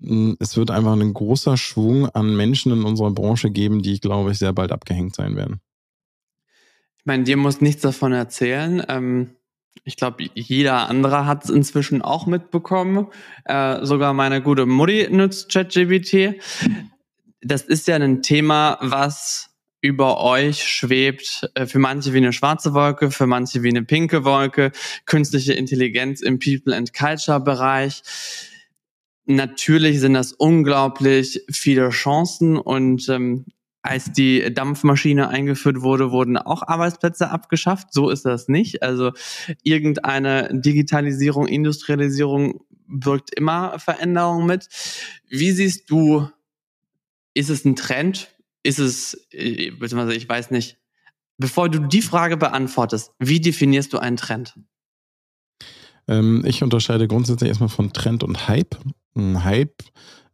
[0.03, 4.33] Hm, es wird einfach ein großer Schwung an Menschen in unserer Branche geben, die, glaube
[4.33, 5.61] ich, sehr bald abgehängt sein werden.
[6.99, 8.85] Ich meine, dir muss nichts davon erzählen.
[8.89, 9.31] Ähm,
[9.85, 13.09] ich glaube, jeder andere hat es inzwischen auch mitbekommen.
[13.45, 16.41] Äh, sogar meine gute Mutti nutzt ChatGPT.
[17.41, 22.73] Das ist ja ein Thema, was über euch schwebt, äh, für manche wie eine schwarze
[22.73, 24.71] Wolke, für manche wie eine pinke Wolke,
[25.07, 28.03] künstliche Intelligenz im People and Culture Bereich.
[29.25, 33.47] Natürlich sind das unglaublich viele Chancen und ähm,
[33.83, 37.93] als die Dampfmaschine eingeführt wurde, wurden auch Arbeitsplätze abgeschafft.
[37.93, 38.83] So ist das nicht.
[38.83, 39.13] Also
[39.63, 44.69] irgendeine Digitalisierung, Industrialisierung wirkt immer Veränderung mit.
[45.29, 46.29] Wie siehst du,
[47.35, 48.29] ist es ein Trend?
[48.63, 50.79] Ist es, äh, beziehungsweise ich weiß nicht,
[51.39, 54.55] bevor du die Frage beantwortest, wie definierst du einen Trend?
[56.07, 58.77] Ähm, ich unterscheide grundsätzlich erstmal von Trend und Hype.
[59.15, 59.83] Ein Hype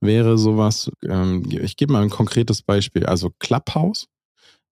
[0.00, 4.06] wäre sowas, ähm, ich gebe mal ein konkretes Beispiel, also Clubhouse.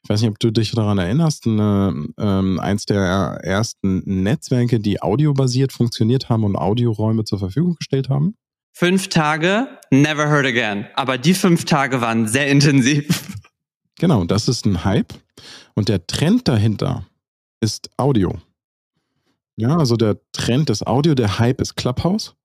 [0.02, 5.02] Ich weiß nicht, ob du dich daran erinnerst, eine, ähm, eins der ersten Netzwerke, die
[5.02, 8.36] audiobasiert funktioniert haben und Audioräume zur Verfügung gestellt haben.
[8.72, 10.86] Fünf Tage, never heard again.
[10.94, 13.26] Aber die fünf Tage waren sehr intensiv.
[13.98, 15.14] Genau, das ist ein Hype.
[15.74, 17.06] Und der Trend dahinter
[17.60, 18.38] ist Audio.
[19.56, 22.36] Ja, also der Trend ist Audio, der Hype ist Clubhouse.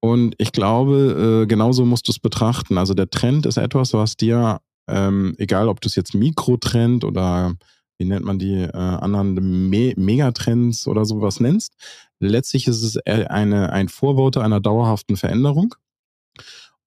[0.00, 2.78] Und ich glaube, äh, genauso musst du es betrachten.
[2.78, 7.54] Also der Trend ist etwas, was dir, ähm, egal ob du es jetzt Mikrotrend oder
[7.98, 11.74] wie nennt man die äh, anderen Me Megatrends oder sowas nennst,
[12.20, 15.74] letztlich ist es eine, ein Vorbote einer dauerhaften Veränderung.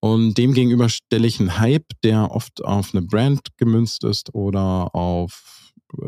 [0.02, 5.59] Und demgegenüber stelle ich einen Hype, der oft auf eine Brand gemünzt ist oder auf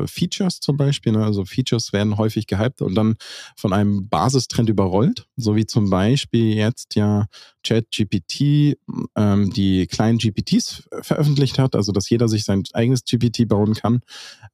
[0.06, 1.12] Features zum Beispiel.
[1.12, 1.24] Ne?
[1.24, 3.16] Also Features werden häufig gehypt und dann
[3.56, 7.26] von einem Basistrend überrollt, so wie zum Beispiel jetzt ja
[7.64, 8.76] ChatGPT
[9.16, 14.00] ähm, die kleinen GPTs veröffentlicht hat, also dass jeder sich sein eigenes GPT bauen kann,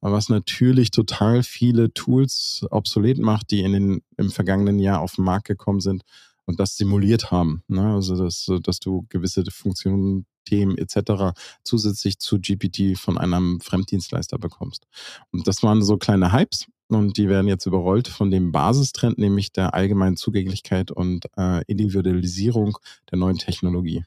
[0.01, 5.25] was natürlich total viele Tools obsolet macht, die in den, im vergangenen Jahr auf den
[5.25, 6.03] Markt gekommen sind
[6.45, 7.63] und das simuliert haben.
[7.67, 7.93] Ne?
[7.93, 11.37] Also dass, dass du gewisse Funktionen Themen etc.
[11.63, 14.87] zusätzlich zu GPT von einem Fremddienstleister bekommst.
[15.31, 19.51] Und das waren so kleine Hypes und die werden jetzt überrollt von dem Basistrend, nämlich
[19.51, 22.77] der allgemeinen Zugänglichkeit und äh, Individualisierung
[23.11, 24.05] der neuen Technologie.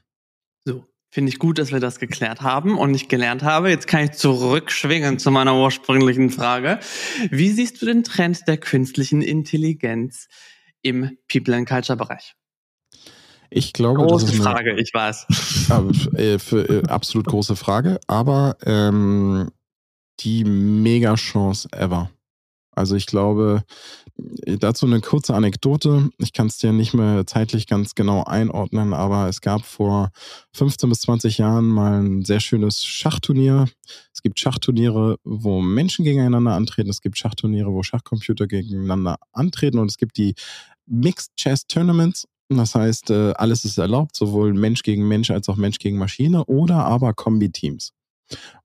[0.65, 3.69] So, Finde ich gut, dass wir das geklärt haben und ich gelernt habe.
[3.69, 6.79] Jetzt kann ich zurückschwingen zu meiner ursprünglichen Frage.
[7.29, 10.27] Wie siehst du den Trend der künstlichen Intelligenz
[10.81, 12.33] im People and Culture Bereich?
[13.55, 15.27] Ich glaube, große das ist eine Frage, ich weiß.
[16.15, 19.51] Äh, für, äh, absolut große Frage, aber ähm,
[20.21, 22.09] die mega Chance ever.
[22.75, 23.63] Also ich glaube,
[24.45, 26.09] äh, dazu eine kurze Anekdote.
[26.17, 30.09] Ich kann es dir nicht mehr zeitlich ganz genau einordnen, aber es gab vor
[30.53, 33.67] 15 bis 20 Jahren mal ein sehr schönes Schachturnier.
[34.11, 36.89] Es gibt Schachturniere, wo Menschen gegeneinander antreten.
[36.89, 39.77] Es gibt Schachturniere, wo Schachcomputer gegeneinander antreten.
[39.77, 40.33] Und es gibt die
[40.85, 42.27] Mixed Chess Tournaments.
[42.49, 46.45] Das heißt, äh, alles ist erlaubt, sowohl Mensch gegen Mensch als auch Mensch gegen Maschine
[46.45, 47.93] oder aber Kombi-Teams.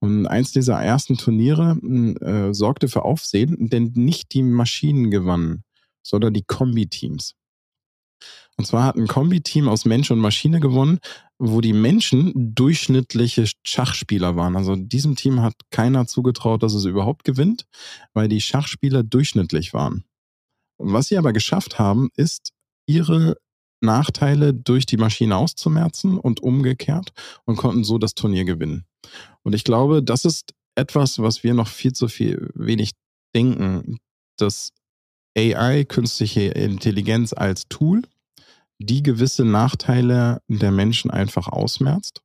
[0.00, 5.64] Und eins dieser ersten Turniere hm, äh, sorgte für Aufsehen, denn nicht die Maschinen gewannen,
[6.02, 7.34] sondern die Kombi-Teams.
[8.56, 10.98] Und zwar hat ein Kombi-Team aus Mensch und Maschine gewonnen,
[11.38, 14.56] wo die Menschen durchschnittliche Schachspieler waren.
[14.56, 17.66] Also diesem Team hat keiner zugetraut, dass es überhaupt gewinnt,
[18.14, 20.04] weil die Schachspieler durchschnittlich waren.
[20.78, 22.52] Was sie aber geschafft haben, ist,
[22.86, 23.36] ihre
[23.80, 27.12] Nachteile durch die Maschine auszumerzen und umgekehrt
[27.44, 28.84] und konnten so das Turnier gewinnen.
[29.42, 32.92] Und ich glaube, das ist etwas, was wir noch viel zu viel wenig
[33.34, 33.98] denken,
[34.36, 34.70] dass
[35.36, 38.02] AI, künstliche Intelligenz als Tool,
[38.78, 42.22] die gewisse Nachteile der Menschen einfach ausmerzt.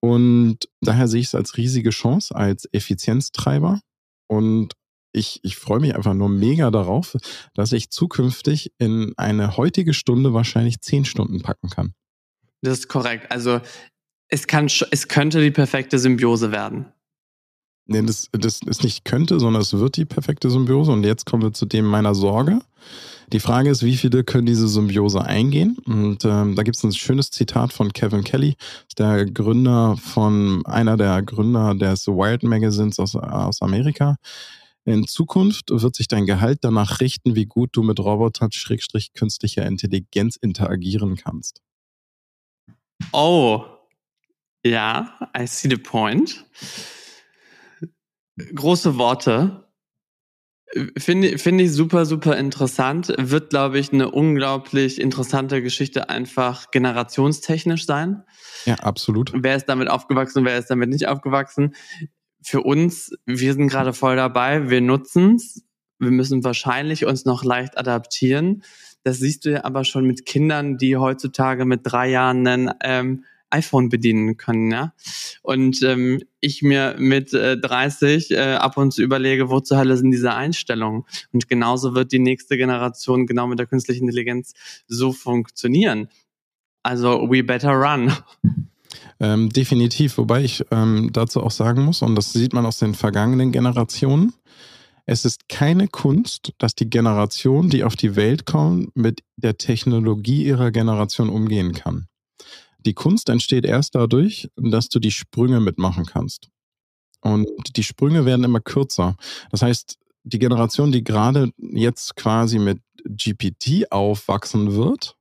[0.00, 3.80] Und daher sehe ich es als riesige Chance, als Effizienztreiber
[4.28, 4.74] und
[5.16, 7.16] ich, ich freue mich einfach nur mega darauf,
[7.54, 11.94] dass ich zukünftig in eine heutige Stunde wahrscheinlich zehn Stunden packen kann.
[12.62, 13.30] Das ist korrekt.
[13.30, 13.60] Also
[14.28, 16.86] es, kann, es könnte die perfekte Symbiose werden.
[17.88, 20.90] Nee, das, das ist nicht könnte, sondern es wird die perfekte Symbiose.
[20.90, 22.58] Und jetzt kommen wir zu dem meiner Sorge.
[23.32, 25.78] Die Frage ist, wie viele können diese Symbiose eingehen?
[25.86, 28.56] Und ähm, da gibt es ein schönes Zitat von Kevin Kelly,
[28.98, 34.16] der Gründer von einer der Gründer des Wired Magazines aus, aus Amerika.
[34.86, 41.16] In Zukunft wird sich dein Gehalt danach richten, wie gut du mit Roboter-künstlicher Intelligenz interagieren
[41.16, 41.60] kannst.
[43.12, 43.64] Oh,
[44.64, 46.46] ja, I see the point.
[48.54, 49.64] Große Worte.
[50.96, 53.12] Finde find ich super, super interessant.
[53.18, 58.22] Wird, glaube ich, eine unglaublich interessante Geschichte einfach generationstechnisch sein.
[58.66, 59.32] Ja, absolut.
[59.34, 61.74] Wer ist damit aufgewachsen, wer ist damit nicht aufgewachsen?
[62.46, 65.64] Für uns, wir sind gerade voll dabei, wir nutzen es.
[65.98, 68.62] Wir müssen wahrscheinlich uns noch leicht adaptieren.
[69.02, 73.24] Das siehst du ja aber schon mit Kindern, die heutzutage mit drei Jahren ein ähm,
[73.50, 74.92] iPhone bedienen können, ja.
[75.42, 79.96] Und ähm, ich mir mit äh, 30 äh, ab und zu überlege, wo zur Hölle
[79.96, 81.02] sind diese Einstellungen?
[81.32, 84.52] Und genauso wird die nächste Generation genau mit der künstlichen Intelligenz
[84.86, 86.08] so funktionieren.
[86.84, 88.12] Also we better run.
[89.18, 92.94] Ähm, definitiv, wobei ich ähm, dazu auch sagen muss, und das sieht man aus den
[92.94, 94.34] vergangenen Generationen,
[95.06, 100.44] es ist keine Kunst, dass die Generation, die auf die Welt kommt, mit der Technologie
[100.44, 102.08] ihrer Generation umgehen kann.
[102.84, 106.48] Die Kunst entsteht erst dadurch, dass du die Sprünge mitmachen kannst.
[107.20, 109.16] Und die Sprünge werden immer kürzer.
[109.50, 115.15] Das heißt, die Generation, die gerade jetzt quasi mit GPT aufwachsen wird,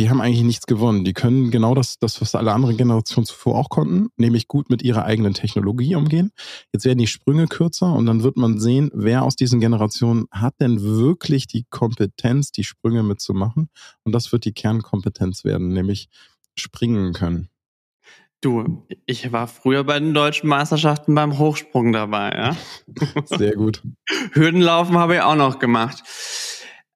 [0.00, 1.04] die haben eigentlich nichts gewonnen.
[1.04, 4.80] Die können genau das, das, was alle anderen Generationen zuvor auch konnten, nämlich gut mit
[4.80, 6.32] ihrer eigenen Technologie umgehen.
[6.72, 10.54] Jetzt werden die Sprünge kürzer und dann wird man sehen, wer aus diesen Generationen hat
[10.58, 13.68] denn wirklich die Kompetenz, die Sprünge mitzumachen.
[14.02, 16.08] Und das wird die Kernkompetenz werden, nämlich
[16.56, 17.50] springen können.
[18.40, 22.56] Du, ich war früher bei den deutschen Meisterschaften beim Hochsprung dabei, ja.
[23.26, 23.82] Sehr gut.
[24.32, 26.02] Hürdenlaufen habe ich auch noch gemacht.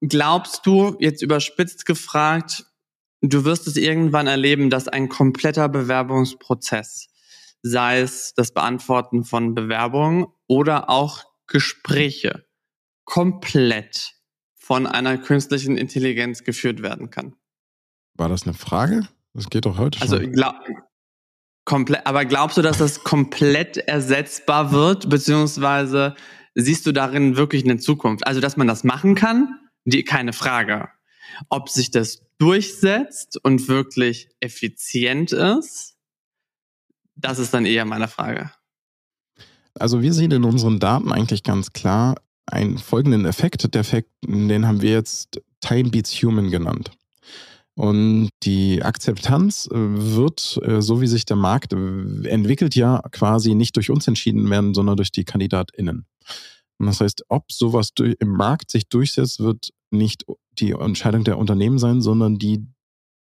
[0.01, 2.65] Glaubst du, jetzt überspitzt gefragt,
[3.31, 7.09] du wirst es irgendwann erleben, dass ein kompletter Bewerbungsprozess,
[7.63, 12.47] sei es das Beantworten von Bewerbungen oder auch Gespräche,
[13.05, 14.15] komplett
[14.55, 17.35] von einer künstlichen Intelligenz geführt werden kann.
[18.15, 19.09] War das eine Frage?
[19.35, 20.33] Das geht doch heute also, schon.
[20.33, 20.55] Glaub,
[21.65, 26.15] komplett, aber glaubst du, dass das komplett ersetzbar wird, beziehungsweise
[26.55, 28.27] siehst du darin wirklich eine Zukunft?
[28.27, 30.89] Also, dass man das machen kann, die, keine Frage.
[31.49, 35.95] Ob sich das durchsetzt und wirklich effizient ist,
[37.17, 38.51] das ist dann eher meine Frage.
[39.75, 42.17] Also wir sehen in unseren Daten eigentlich ganz klar
[42.47, 43.73] einen folgenden Effekt.
[43.75, 46.91] Der Effekt, den haben wir jetzt Time Beats Human genannt.
[47.77, 53.55] Und die Akzeptanz äh, wird, äh, so wie sich der Markt äh, entwickelt, ja quasi
[53.55, 56.07] nicht durch uns entschieden werden, sondern durch die KandidatInnen.
[56.79, 61.79] Und das heißt, ob sowas im Markt sich durchsetzt, wird nicht die Entscheidung der Unternehmen
[61.79, 62.67] sein, sondern die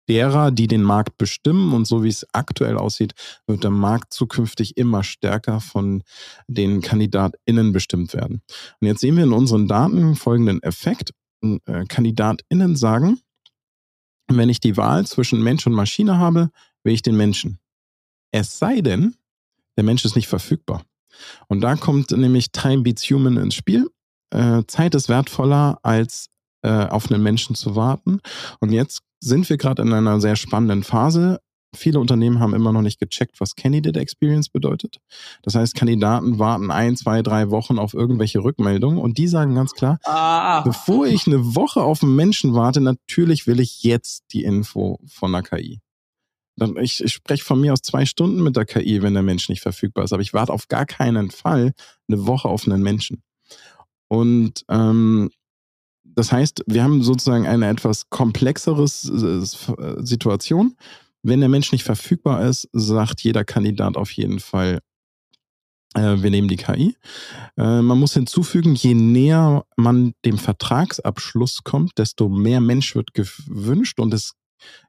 [0.07, 1.73] derer, die den Markt bestimmen.
[1.73, 3.13] Und so wie es aktuell aussieht,
[3.47, 6.03] wird der Markt zukünftig immer stärker von
[6.47, 8.41] den KandidatInnen bestimmt werden.
[8.79, 11.13] Und jetzt sehen wir in unseren Daten folgenden Effekt.
[11.43, 13.19] Äh, KandidatInnen sagen,
[14.27, 16.51] wenn ich die Wahl zwischen Mensch und Maschine habe,
[16.83, 17.59] wähle ich den Menschen.
[18.31, 19.15] Es sei denn,
[19.77, 20.83] der Mensch ist nicht verfügbar.
[21.47, 23.89] Und da kommt nämlich Time Beats Human ins Spiel.
[24.29, 26.29] Äh, Zeit ist wertvoller als
[26.63, 28.19] äh, auf einen Menschen zu warten.
[28.59, 31.39] Und jetzt sind wir gerade in einer sehr spannenden Phase.
[31.73, 34.97] Viele Unternehmen haben immer noch nicht gecheckt, was Candidate Experience bedeutet.
[35.41, 39.71] Das heißt, Kandidaten warten ein, zwei, drei Wochen auf irgendwelche Rückmeldungen und die sagen ganz
[39.71, 40.61] klar, ah.
[40.61, 45.31] bevor ich eine Woche auf einen Menschen warte, natürlich will ich jetzt die Info von
[45.31, 45.79] der KI.
[46.81, 49.61] Ich, ich spreche von mir aus zwei Stunden mit der KI, wenn der Mensch nicht
[49.61, 51.73] verfügbar ist, aber ich warte auf gar keinen Fall
[52.09, 53.23] eine Woche auf einen Menschen.
[54.09, 55.31] Und ähm,
[56.15, 60.75] das heißt, wir haben sozusagen eine etwas komplexere Situation.
[61.23, 64.79] Wenn der Mensch nicht verfügbar ist, sagt jeder Kandidat auf jeden Fall,
[65.93, 66.95] äh, wir nehmen die KI.
[67.57, 73.99] Äh, man muss hinzufügen, je näher man dem Vertragsabschluss kommt, desto mehr Mensch wird gewünscht
[73.99, 74.33] und es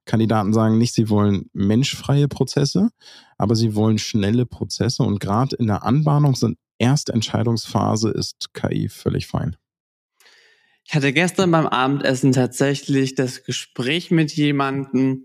[0.05, 2.91] Kandidaten sagen nicht, sie wollen menschfreie Prozesse,
[3.39, 9.27] aber sie wollen schnelle Prozesse und gerade in der Anbahnungs- und Erstentscheidungsphase ist KI völlig
[9.27, 9.57] fein.
[10.93, 15.25] Ich hatte gestern beim Abendessen tatsächlich das Gespräch mit jemandem,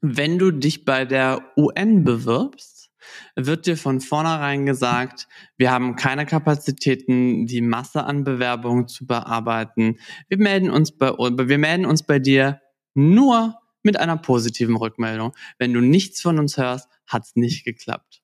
[0.00, 2.92] wenn du dich bei der UN bewirbst,
[3.34, 9.98] wird dir von vornherein gesagt, wir haben keine Kapazitäten, die Masse an Bewerbungen zu bearbeiten.
[10.28, 12.60] Wir melden uns bei, wir melden uns bei dir
[12.94, 15.32] nur mit einer positiven Rückmeldung.
[15.58, 18.22] Wenn du nichts von uns hörst, hat's nicht geklappt.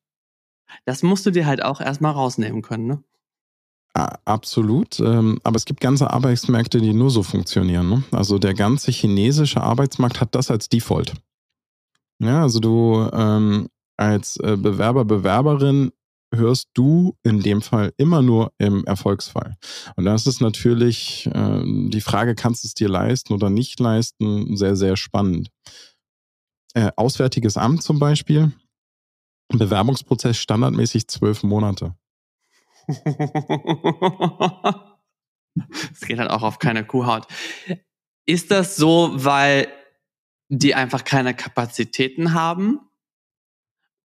[0.84, 3.02] Das musst du dir halt auch erstmal rausnehmen können, ne?
[3.96, 5.00] Absolut.
[5.00, 7.88] Ähm, aber es gibt ganze Arbeitsmärkte, die nur so funktionieren.
[7.88, 8.04] Ne?
[8.10, 11.14] Also der ganze chinesische Arbeitsmarkt hat das als Default.
[12.18, 15.92] Ja, also du ähm, als äh, Bewerber, Bewerberin
[16.34, 19.56] hörst du in dem Fall immer nur im Erfolgsfall.
[19.96, 24.56] Und das ist natürlich äh, die Frage, kannst du es dir leisten oder nicht leisten,
[24.56, 25.50] sehr, sehr spannend.
[26.74, 28.52] Äh, Auswärtiges Amt zum Beispiel,
[29.48, 31.94] Bewerbungsprozess standardmäßig zwölf Monate.
[35.92, 37.26] Es geht halt auch auf keine Kuhhaut.
[38.26, 39.68] Ist das so, weil
[40.48, 42.80] die einfach keine Kapazitäten haben,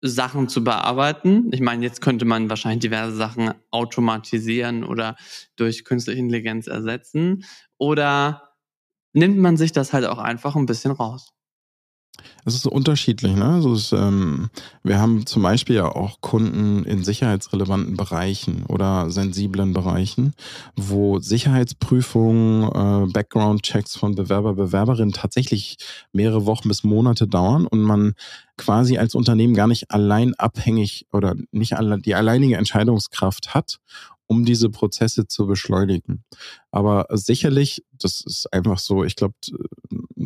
[0.02, 1.52] Sachen zu bearbeiten?
[1.52, 5.15] Ich meine, jetzt könnte man wahrscheinlich diverse Sachen automatisieren oder
[5.56, 7.46] durch künstliche Intelligenz ersetzen.
[7.78, 8.56] Oder
[9.13, 11.34] nimmt man sich das halt auch einfach ein bisschen raus?
[12.45, 13.36] Es ist so unterschiedlich.
[13.36, 13.45] Ne?
[13.45, 14.50] Also es, ähm,
[14.84, 20.34] wir haben zum Beispiel ja auch Kunden in sicherheitsrelevanten Bereichen oder sensiblen Bereichen,
[20.76, 25.78] wo Sicherheitsprüfungen, äh, Background-Checks von Bewerber, Bewerberinnen tatsächlich
[26.14, 28.14] mehrere Wochen bis Monate dauern und man
[28.57, 33.80] quasi als Unternehmen gar nicht allein abhängig oder nicht alle, die alleinige Entscheidungskraft hat
[34.32, 36.24] um diese Prozesse zu beschleunigen.
[36.72, 39.34] Aber sicherlich, das ist einfach so, ich glaube,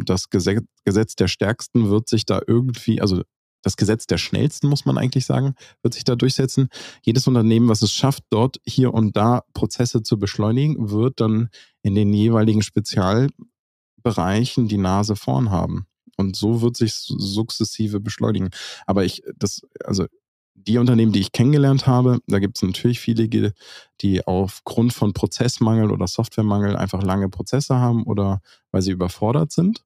[0.06, 3.22] das Gesetz der Stärksten wird sich da irgendwie, also
[3.62, 6.70] das Gesetz der Schnellsten, muss man eigentlich sagen, wird sich da durchsetzen.
[7.04, 11.50] Jedes Unternehmen, was es schafft, dort hier und da Prozesse zu beschleunigen, wird dann
[11.82, 15.88] in den jeweiligen Spezialbereichen die Nase vorn haben.
[16.18, 18.50] und so wird sich sukzessive beschleunigen.
[18.86, 20.06] Aber ich, das, also
[20.54, 23.54] die Unternehmen, die ich kennengelernt habe, da gibt es natürlich viele,
[24.02, 28.42] die aufgrund von Prozessmangel oder Softwaremangel einfach lange Prozesse haben oder
[28.72, 29.84] weil sie überfordert sind.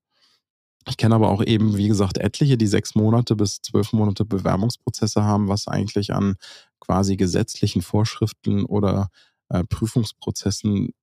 [0.89, 5.23] Ich kenne aber auch eben, wie gesagt, etliche, die sechs Monate bis zwölf Monate Bewerbungsprozesse
[5.23, 6.35] haben, was eigentlich an
[6.79, 9.09] quasi gesetzlichen Vorschriften oder
[9.49, 10.93] äh, Prüfungsprozessen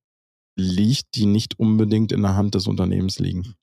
[0.55, 3.55] liegt, die nicht unbedingt in der Hand des Unternehmens liegen.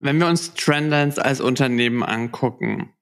[0.00, 2.92] Wenn wir uns Trendlines als Unternehmen angucken,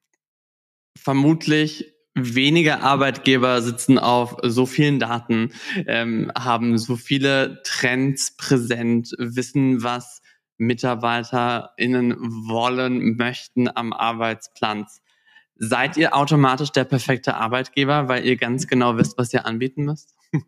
[0.97, 5.51] vermutlich weniger Arbeitgeber sitzen auf so vielen Daten,
[5.85, 10.21] ähm, haben so viele Trends präsent, wissen, was
[10.57, 12.15] MitarbeiterInnen
[12.47, 15.01] wollen, möchten am Arbeitsplatz.
[15.55, 20.15] Seid ihr automatisch der perfekte Arbeitgeber, weil ihr ganz genau wisst, was ihr anbieten müsst?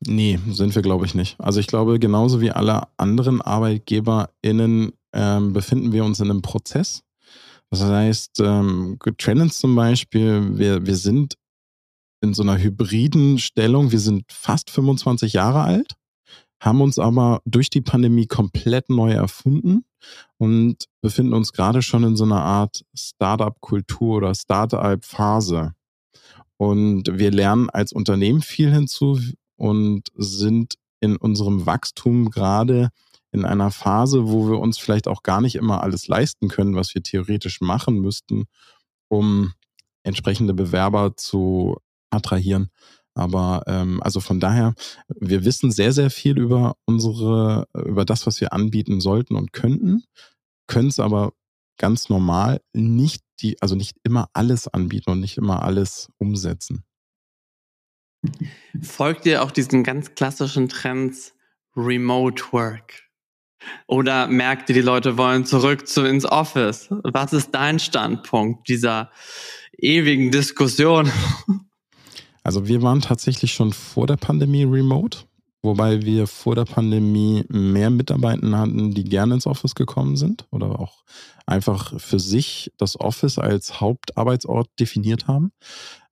[0.00, 1.40] nee, sind wir, glaube ich, nicht.
[1.40, 7.02] Also ich glaube, genauso wie alle anderen ArbeitgeberInnen ähm, befinden wir uns in einem Prozess.
[7.70, 11.36] Das heißt, ähm, Trends zum Beispiel, wir, wir sind
[12.20, 13.92] in so einer hybriden Stellung.
[13.92, 15.94] Wir sind fast 25 Jahre alt,
[16.66, 19.84] haben uns aber durch die Pandemie komplett neu erfunden
[20.36, 25.72] und befinden uns gerade schon in so einer Art Startup-Kultur oder Startup-Phase.
[26.56, 29.20] Und wir lernen als Unternehmen viel hinzu
[29.56, 32.90] und sind in unserem Wachstum gerade
[33.30, 36.94] in einer Phase, wo wir uns vielleicht auch gar nicht immer alles leisten können, was
[36.94, 38.44] wir theoretisch machen müssten,
[39.08, 39.52] um
[40.02, 41.76] entsprechende Bewerber zu
[42.10, 42.70] attrahieren.
[43.16, 44.74] Aber ähm, also von daher,
[45.08, 50.04] wir wissen sehr, sehr viel über unsere, über das, was wir anbieten sollten und könnten,
[50.66, 51.32] können es aber
[51.78, 56.84] ganz normal nicht die, also nicht immer alles anbieten und nicht immer alles umsetzen.
[58.82, 61.34] Folgt ihr auch diesen ganz klassischen Trends
[61.74, 63.04] Remote Work?
[63.86, 66.88] Oder merkt ihr, die Leute wollen zurück zu ins Office?
[66.90, 69.10] Was ist dein Standpunkt dieser
[69.78, 71.10] ewigen Diskussion?
[72.46, 75.18] Also wir waren tatsächlich schon vor der Pandemie remote,
[75.62, 80.78] wobei wir vor der Pandemie mehr Mitarbeiter hatten, die gerne ins Office gekommen sind oder
[80.78, 81.02] auch
[81.44, 85.50] einfach für sich das Office als Hauptarbeitsort definiert haben.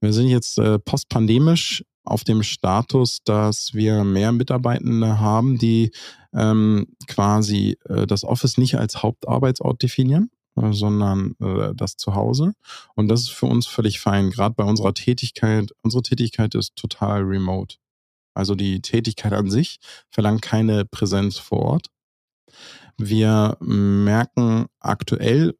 [0.00, 5.92] Wir sind jetzt äh, postpandemisch auf dem Status, dass wir mehr Mitarbeitende haben, die
[6.32, 12.54] ähm, quasi äh, das Office nicht als Hauptarbeitsort definieren, sondern äh, das Zuhause.
[12.94, 14.30] Und das ist für uns völlig fein.
[14.30, 17.76] Gerade bei unserer Tätigkeit, unsere Tätigkeit ist total remote.
[18.34, 19.78] Also die Tätigkeit an sich
[20.10, 21.90] verlangt keine Präsenz vor Ort.
[22.96, 25.56] Wir merken aktuell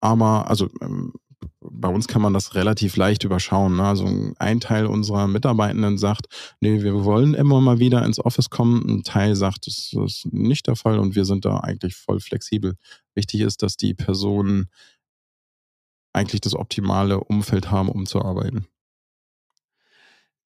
[0.00, 1.14] aber, also ähm,
[1.60, 3.76] bei uns kann man das relativ leicht überschauen.
[3.76, 3.84] Ne?
[3.84, 4.06] Also
[4.38, 6.26] ein Teil unserer Mitarbeitenden sagt,
[6.60, 8.84] nee, wir wollen immer mal wieder ins Office kommen.
[8.88, 12.76] Ein Teil sagt, das ist nicht der Fall und wir sind da eigentlich voll flexibel.
[13.14, 14.70] Wichtig ist, dass die Personen
[16.12, 18.66] eigentlich das optimale Umfeld haben, um zu arbeiten.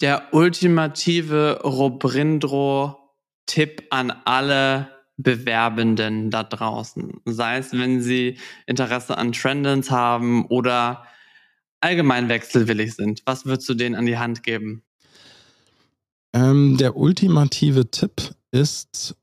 [0.01, 7.21] Der ultimative Robrindro-Tipp an alle Bewerbenden da draußen.
[7.25, 11.05] Sei es, wenn sie Interesse an Trendens haben oder
[11.81, 13.23] allgemein wechselwillig sind.
[13.27, 14.83] Was würdest du denen an die Hand geben?
[16.33, 19.16] Ähm, der ultimative Tipp ist,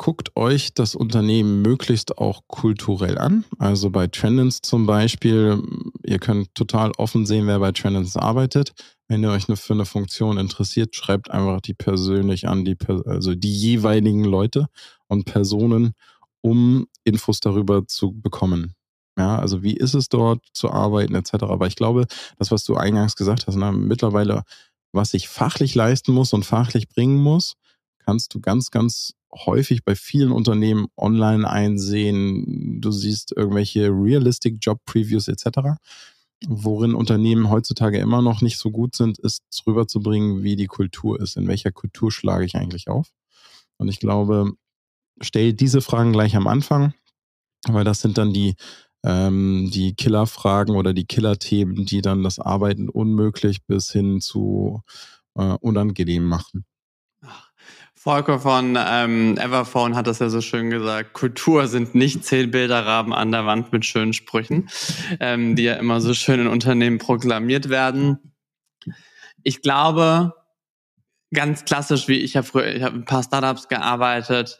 [0.00, 3.44] guckt euch das Unternehmen möglichst auch kulturell an.
[3.58, 5.62] Also bei Trendens zum Beispiel,
[6.02, 8.72] ihr könnt total offen sehen, wer bei Trendens arbeitet.
[9.08, 13.52] Wenn ihr euch für eine Funktion interessiert, schreibt einfach die persönlich an, die, also die
[13.52, 14.68] jeweiligen Leute
[15.06, 15.92] und Personen,
[16.40, 18.72] um Infos darüber zu bekommen.
[19.18, 21.42] Ja, also wie ist es dort zu arbeiten etc.
[21.42, 22.06] Aber ich glaube,
[22.38, 24.44] das, was du eingangs gesagt hast, na, mittlerweile,
[24.92, 27.56] was ich fachlich leisten muss und fachlich bringen muss,
[27.98, 32.80] kannst du ganz, ganz häufig bei vielen Unternehmen online einsehen.
[32.80, 35.76] Du siehst irgendwelche Realistic Job Previews etc.
[36.48, 41.36] Worin Unternehmen heutzutage immer noch nicht so gut sind, ist rüberzubringen, wie die Kultur ist.
[41.36, 43.12] In welcher Kultur schlage ich eigentlich auf?
[43.76, 44.52] Und ich glaube,
[45.20, 46.94] stell diese Fragen gleich am Anfang,
[47.68, 48.56] weil das sind dann die,
[49.04, 54.82] ähm, die Killerfragen oder die Killerthemen, die dann das Arbeiten unmöglich bis hin zu
[55.34, 56.64] äh, unangenehm machen.
[58.02, 61.12] Volker von ähm, Everphone hat das ja so schön gesagt.
[61.12, 64.70] Kultur sind nicht zehn Bilderraben an der Wand mit schönen Sprüchen,
[65.20, 68.32] ähm, die ja immer so schön in Unternehmen proklamiert werden.
[69.42, 70.32] Ich glaube,
[71.34, 74.58] ganz klassisch, wie ich habe früher, ich habe ein paar Startups gearbeitet,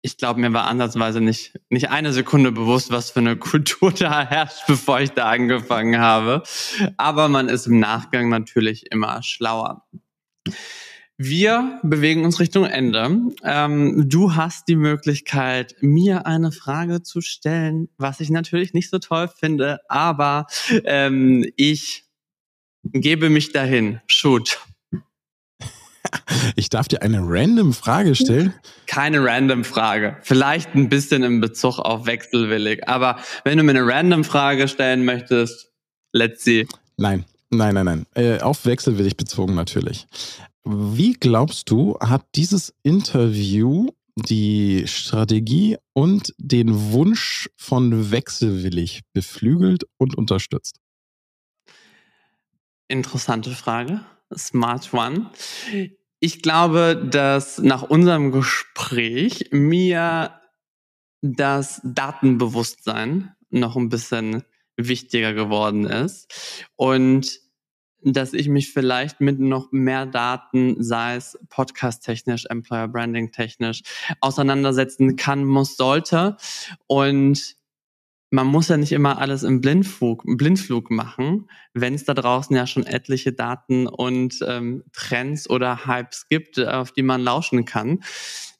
[0.00, 4.26] ich glaube, mir war ansatzweise nicht, nicht eine Sekunde bewusst, was für eine Kultur da
[4.26, 6.42] herrscht, bevor ich da angefangen habe.
[6.96, 9.86] Aber man ist im Nachgang natürlich immer schlauer.
[11.20, 13.32] Wir bewegen uns Richtung Ende.
[13.42, 19.00] Ähm, du hast die Möglichkeit, mir eine Frage zu stellen, was ich natürlich nicht so
[19.00, 20.46] toll finde, aber
[20.84, 22.04] ähm, ich
[22.84, 24.00] gebe mich dahin.
[24.06, 24.60] Shoot.
[26.56, 28.54] Ich darf dir eine random Frage stellen?
[28.86, 30.16] Keine random Frage.
[30.22, 32.88] Vielleicht ein bisschen in Bezug auf wechselwillig.
[32.88, 35.70] Aber wenn du mir eine random Frage stellen möchtest,
[36.12, 36.66] let's see.
[36.96, 38.06] Nein, nein, nein, nein.
[38.14, 40.06] Äh, auf wechselwillig bezogen natürlich.
[40.64, 50.16] Wie glaubst du, hat dieses Interview die Strategie und den Wunsch von Wechselwillig beflügelt und
[50.16, 50.80] unterstützt?
[52.88, 54.00] Interessante Frage.
[54.36, 55.30] Smart One.
[56.20, 60.40] Ich glaube, dass nach unserem Gespräch mir
[61.22, 64.42] das Datenbewusstsein noch ein bisschen
[64.76, 67.40] wichtiger geworden ist und
[68.02, 73.82] dass ich mich vielleicht mit noch mehr Daten, sei es podcast-technisch, Employer Branding-technisch,
[74.20, 76.36] auseinandersetzen kann, muss, sollte.
[76.86, 77.56] Und
[78.30, 82.66] man muss ja nicht immer alles im Blindflug, Blindflug machen, wenn es da draußen ja
[82.66, 88.00] schon etliche Daten und ähm, Trends oder Hypes gibt, auf die man lauschen kann.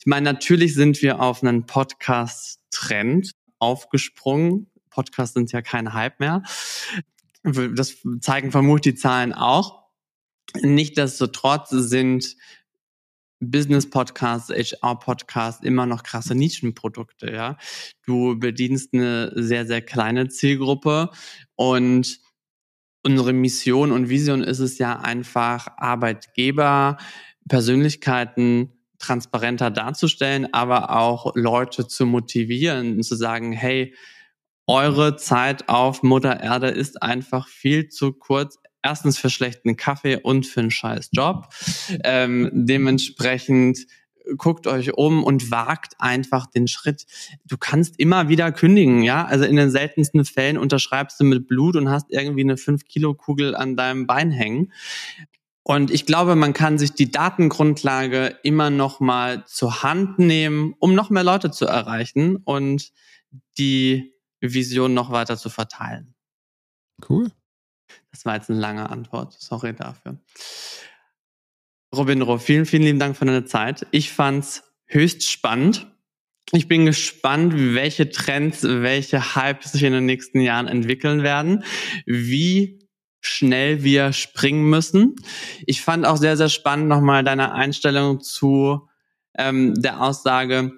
[0.01, 4.71] Ich meine, natürlich sind wir auf einen Podcast-Trend aufgesprungen.
[4.91, 6.43] Podcasts sind ja kein Hype mehr.
[7.43, 9.85] Das zeigen vermutlich die Zahlen auch.
[10.61, 12.37] Nichtsdestotrotz sind
[13.41, 17.57] Business-Podcasts, HR-Podcasts immer noch krasse Nischenprodukte, ja.
[18.05, 21.11] Du bedienst eine sehr, sehr kleine Zielgruppe
[21.55, 22.19] und
[23.05, 26.99] unsere Mission und Vision ist es ja einfach, Arbeitgeber,
[27.49, 33.95] Persönlichkeiten transparenter darzustellen, aber auch Leute zu motivieren und zu sagen, hey,
[34.69, 38.59] eure Zeit auf Mutter Erde ist einfach viel zu kurz.
[38.83, 41.49] Erstens für schlechten Kaffee und für einen scheiß Job.
[42.05, 43.79] Ähm, dementsprechend
[44.37, 47.07] guckt euch um und wagt einfach den Schritt.
[47.47, 49.25] Du kannst immer wieder kündigen, ja.
[49.25, 53.75] Also in den seltensten Fällen unterschreibst du mit Blut und hast irgendwie eine 5-Kilo-Kugel an
[53.75, 54.73] deinem Bein hängen.
[55.63, 60.95] Und ich glaube, man kann sich die Datengrundlage immer noch mal zur Hand nehmen, um
[60.95, 62.93] noch mehr Leute zu erreichen und
[63.59, 66.15] die Vision noch weiter zu verteilen.
[67.09, 67.31] Cool.
[68.11, 69.35] Das war jetzt eine lange Antwort.
[69.39, 70.19] Sorry dafür.
[71.95, 73.87] Robin vielen, vielen lieben Dank für deine Zeit.
[73.93, 75.87] Ich fand's höchst spannend.
[76.53, 81.65] Ich bin gespannt, welche Trends, welche Hypes sich in den nächsten Jahren entwickeln werden,
[82.07, 82.89] wie
[83.21, 85.17] schnell wir springen müssen.
[85.67, 88.89] Ich fand auch sehr, sehr spannend nochmal deine Einstellung zu
[89.37, 90.73] ähm, der Aussage,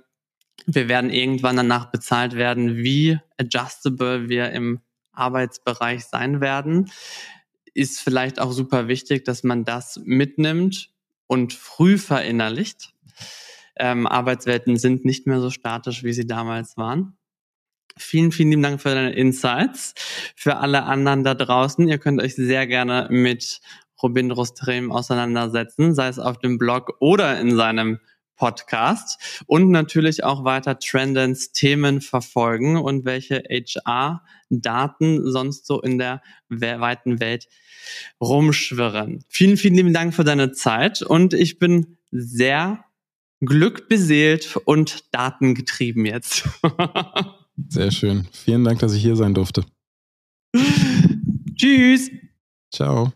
[0.67, 4.81] wir werden irgendwann danach bezahlt werden, wie adjustable wir im
[5.13, 6.91] Arbeitsbereich sein werden.
[7.75, 10.91] Ist vielleicht auch super wichtig, dass man das mitnimmt
[11.27, 12.95] und früh verinnerlicht.
[13.77, 17.17] Ähm, Arbeitswelten sind nicht mehr so statisch, wie sie damals waren.
[17.97, 19.95] Vielen, vielen lieben Dank für deine Insights.
[20.37, 23.61] Für alle anderen da draußen, ihr könnt euch sehr gerne mit
[24.03, 28.01] Robin Rostrem auseinandersetzen, sei es auf dem Blog oder in seinem
[28.41, 36.23] Podcast und natürlich auch weiter Trendens Themen verfolgen und welche HR-Daten sonst so in der
[36.49, 37.49] weiten Welt
[38.19, 39.23] rumschwirren.
[39.29, 42.83] Vielen, vielen lieben Dank für deine Zeit und ich bin sehr
[43.41, 46.49] glückbeseelt und datengetrieben jetzt.
[47.69, 48.27] sehr schön.
[48.33, 49.65] Vielen Dank, dass ich hier sein durfte.
[51.55, 52.11] Tschüss.
[52.73, 53.13] Ciao.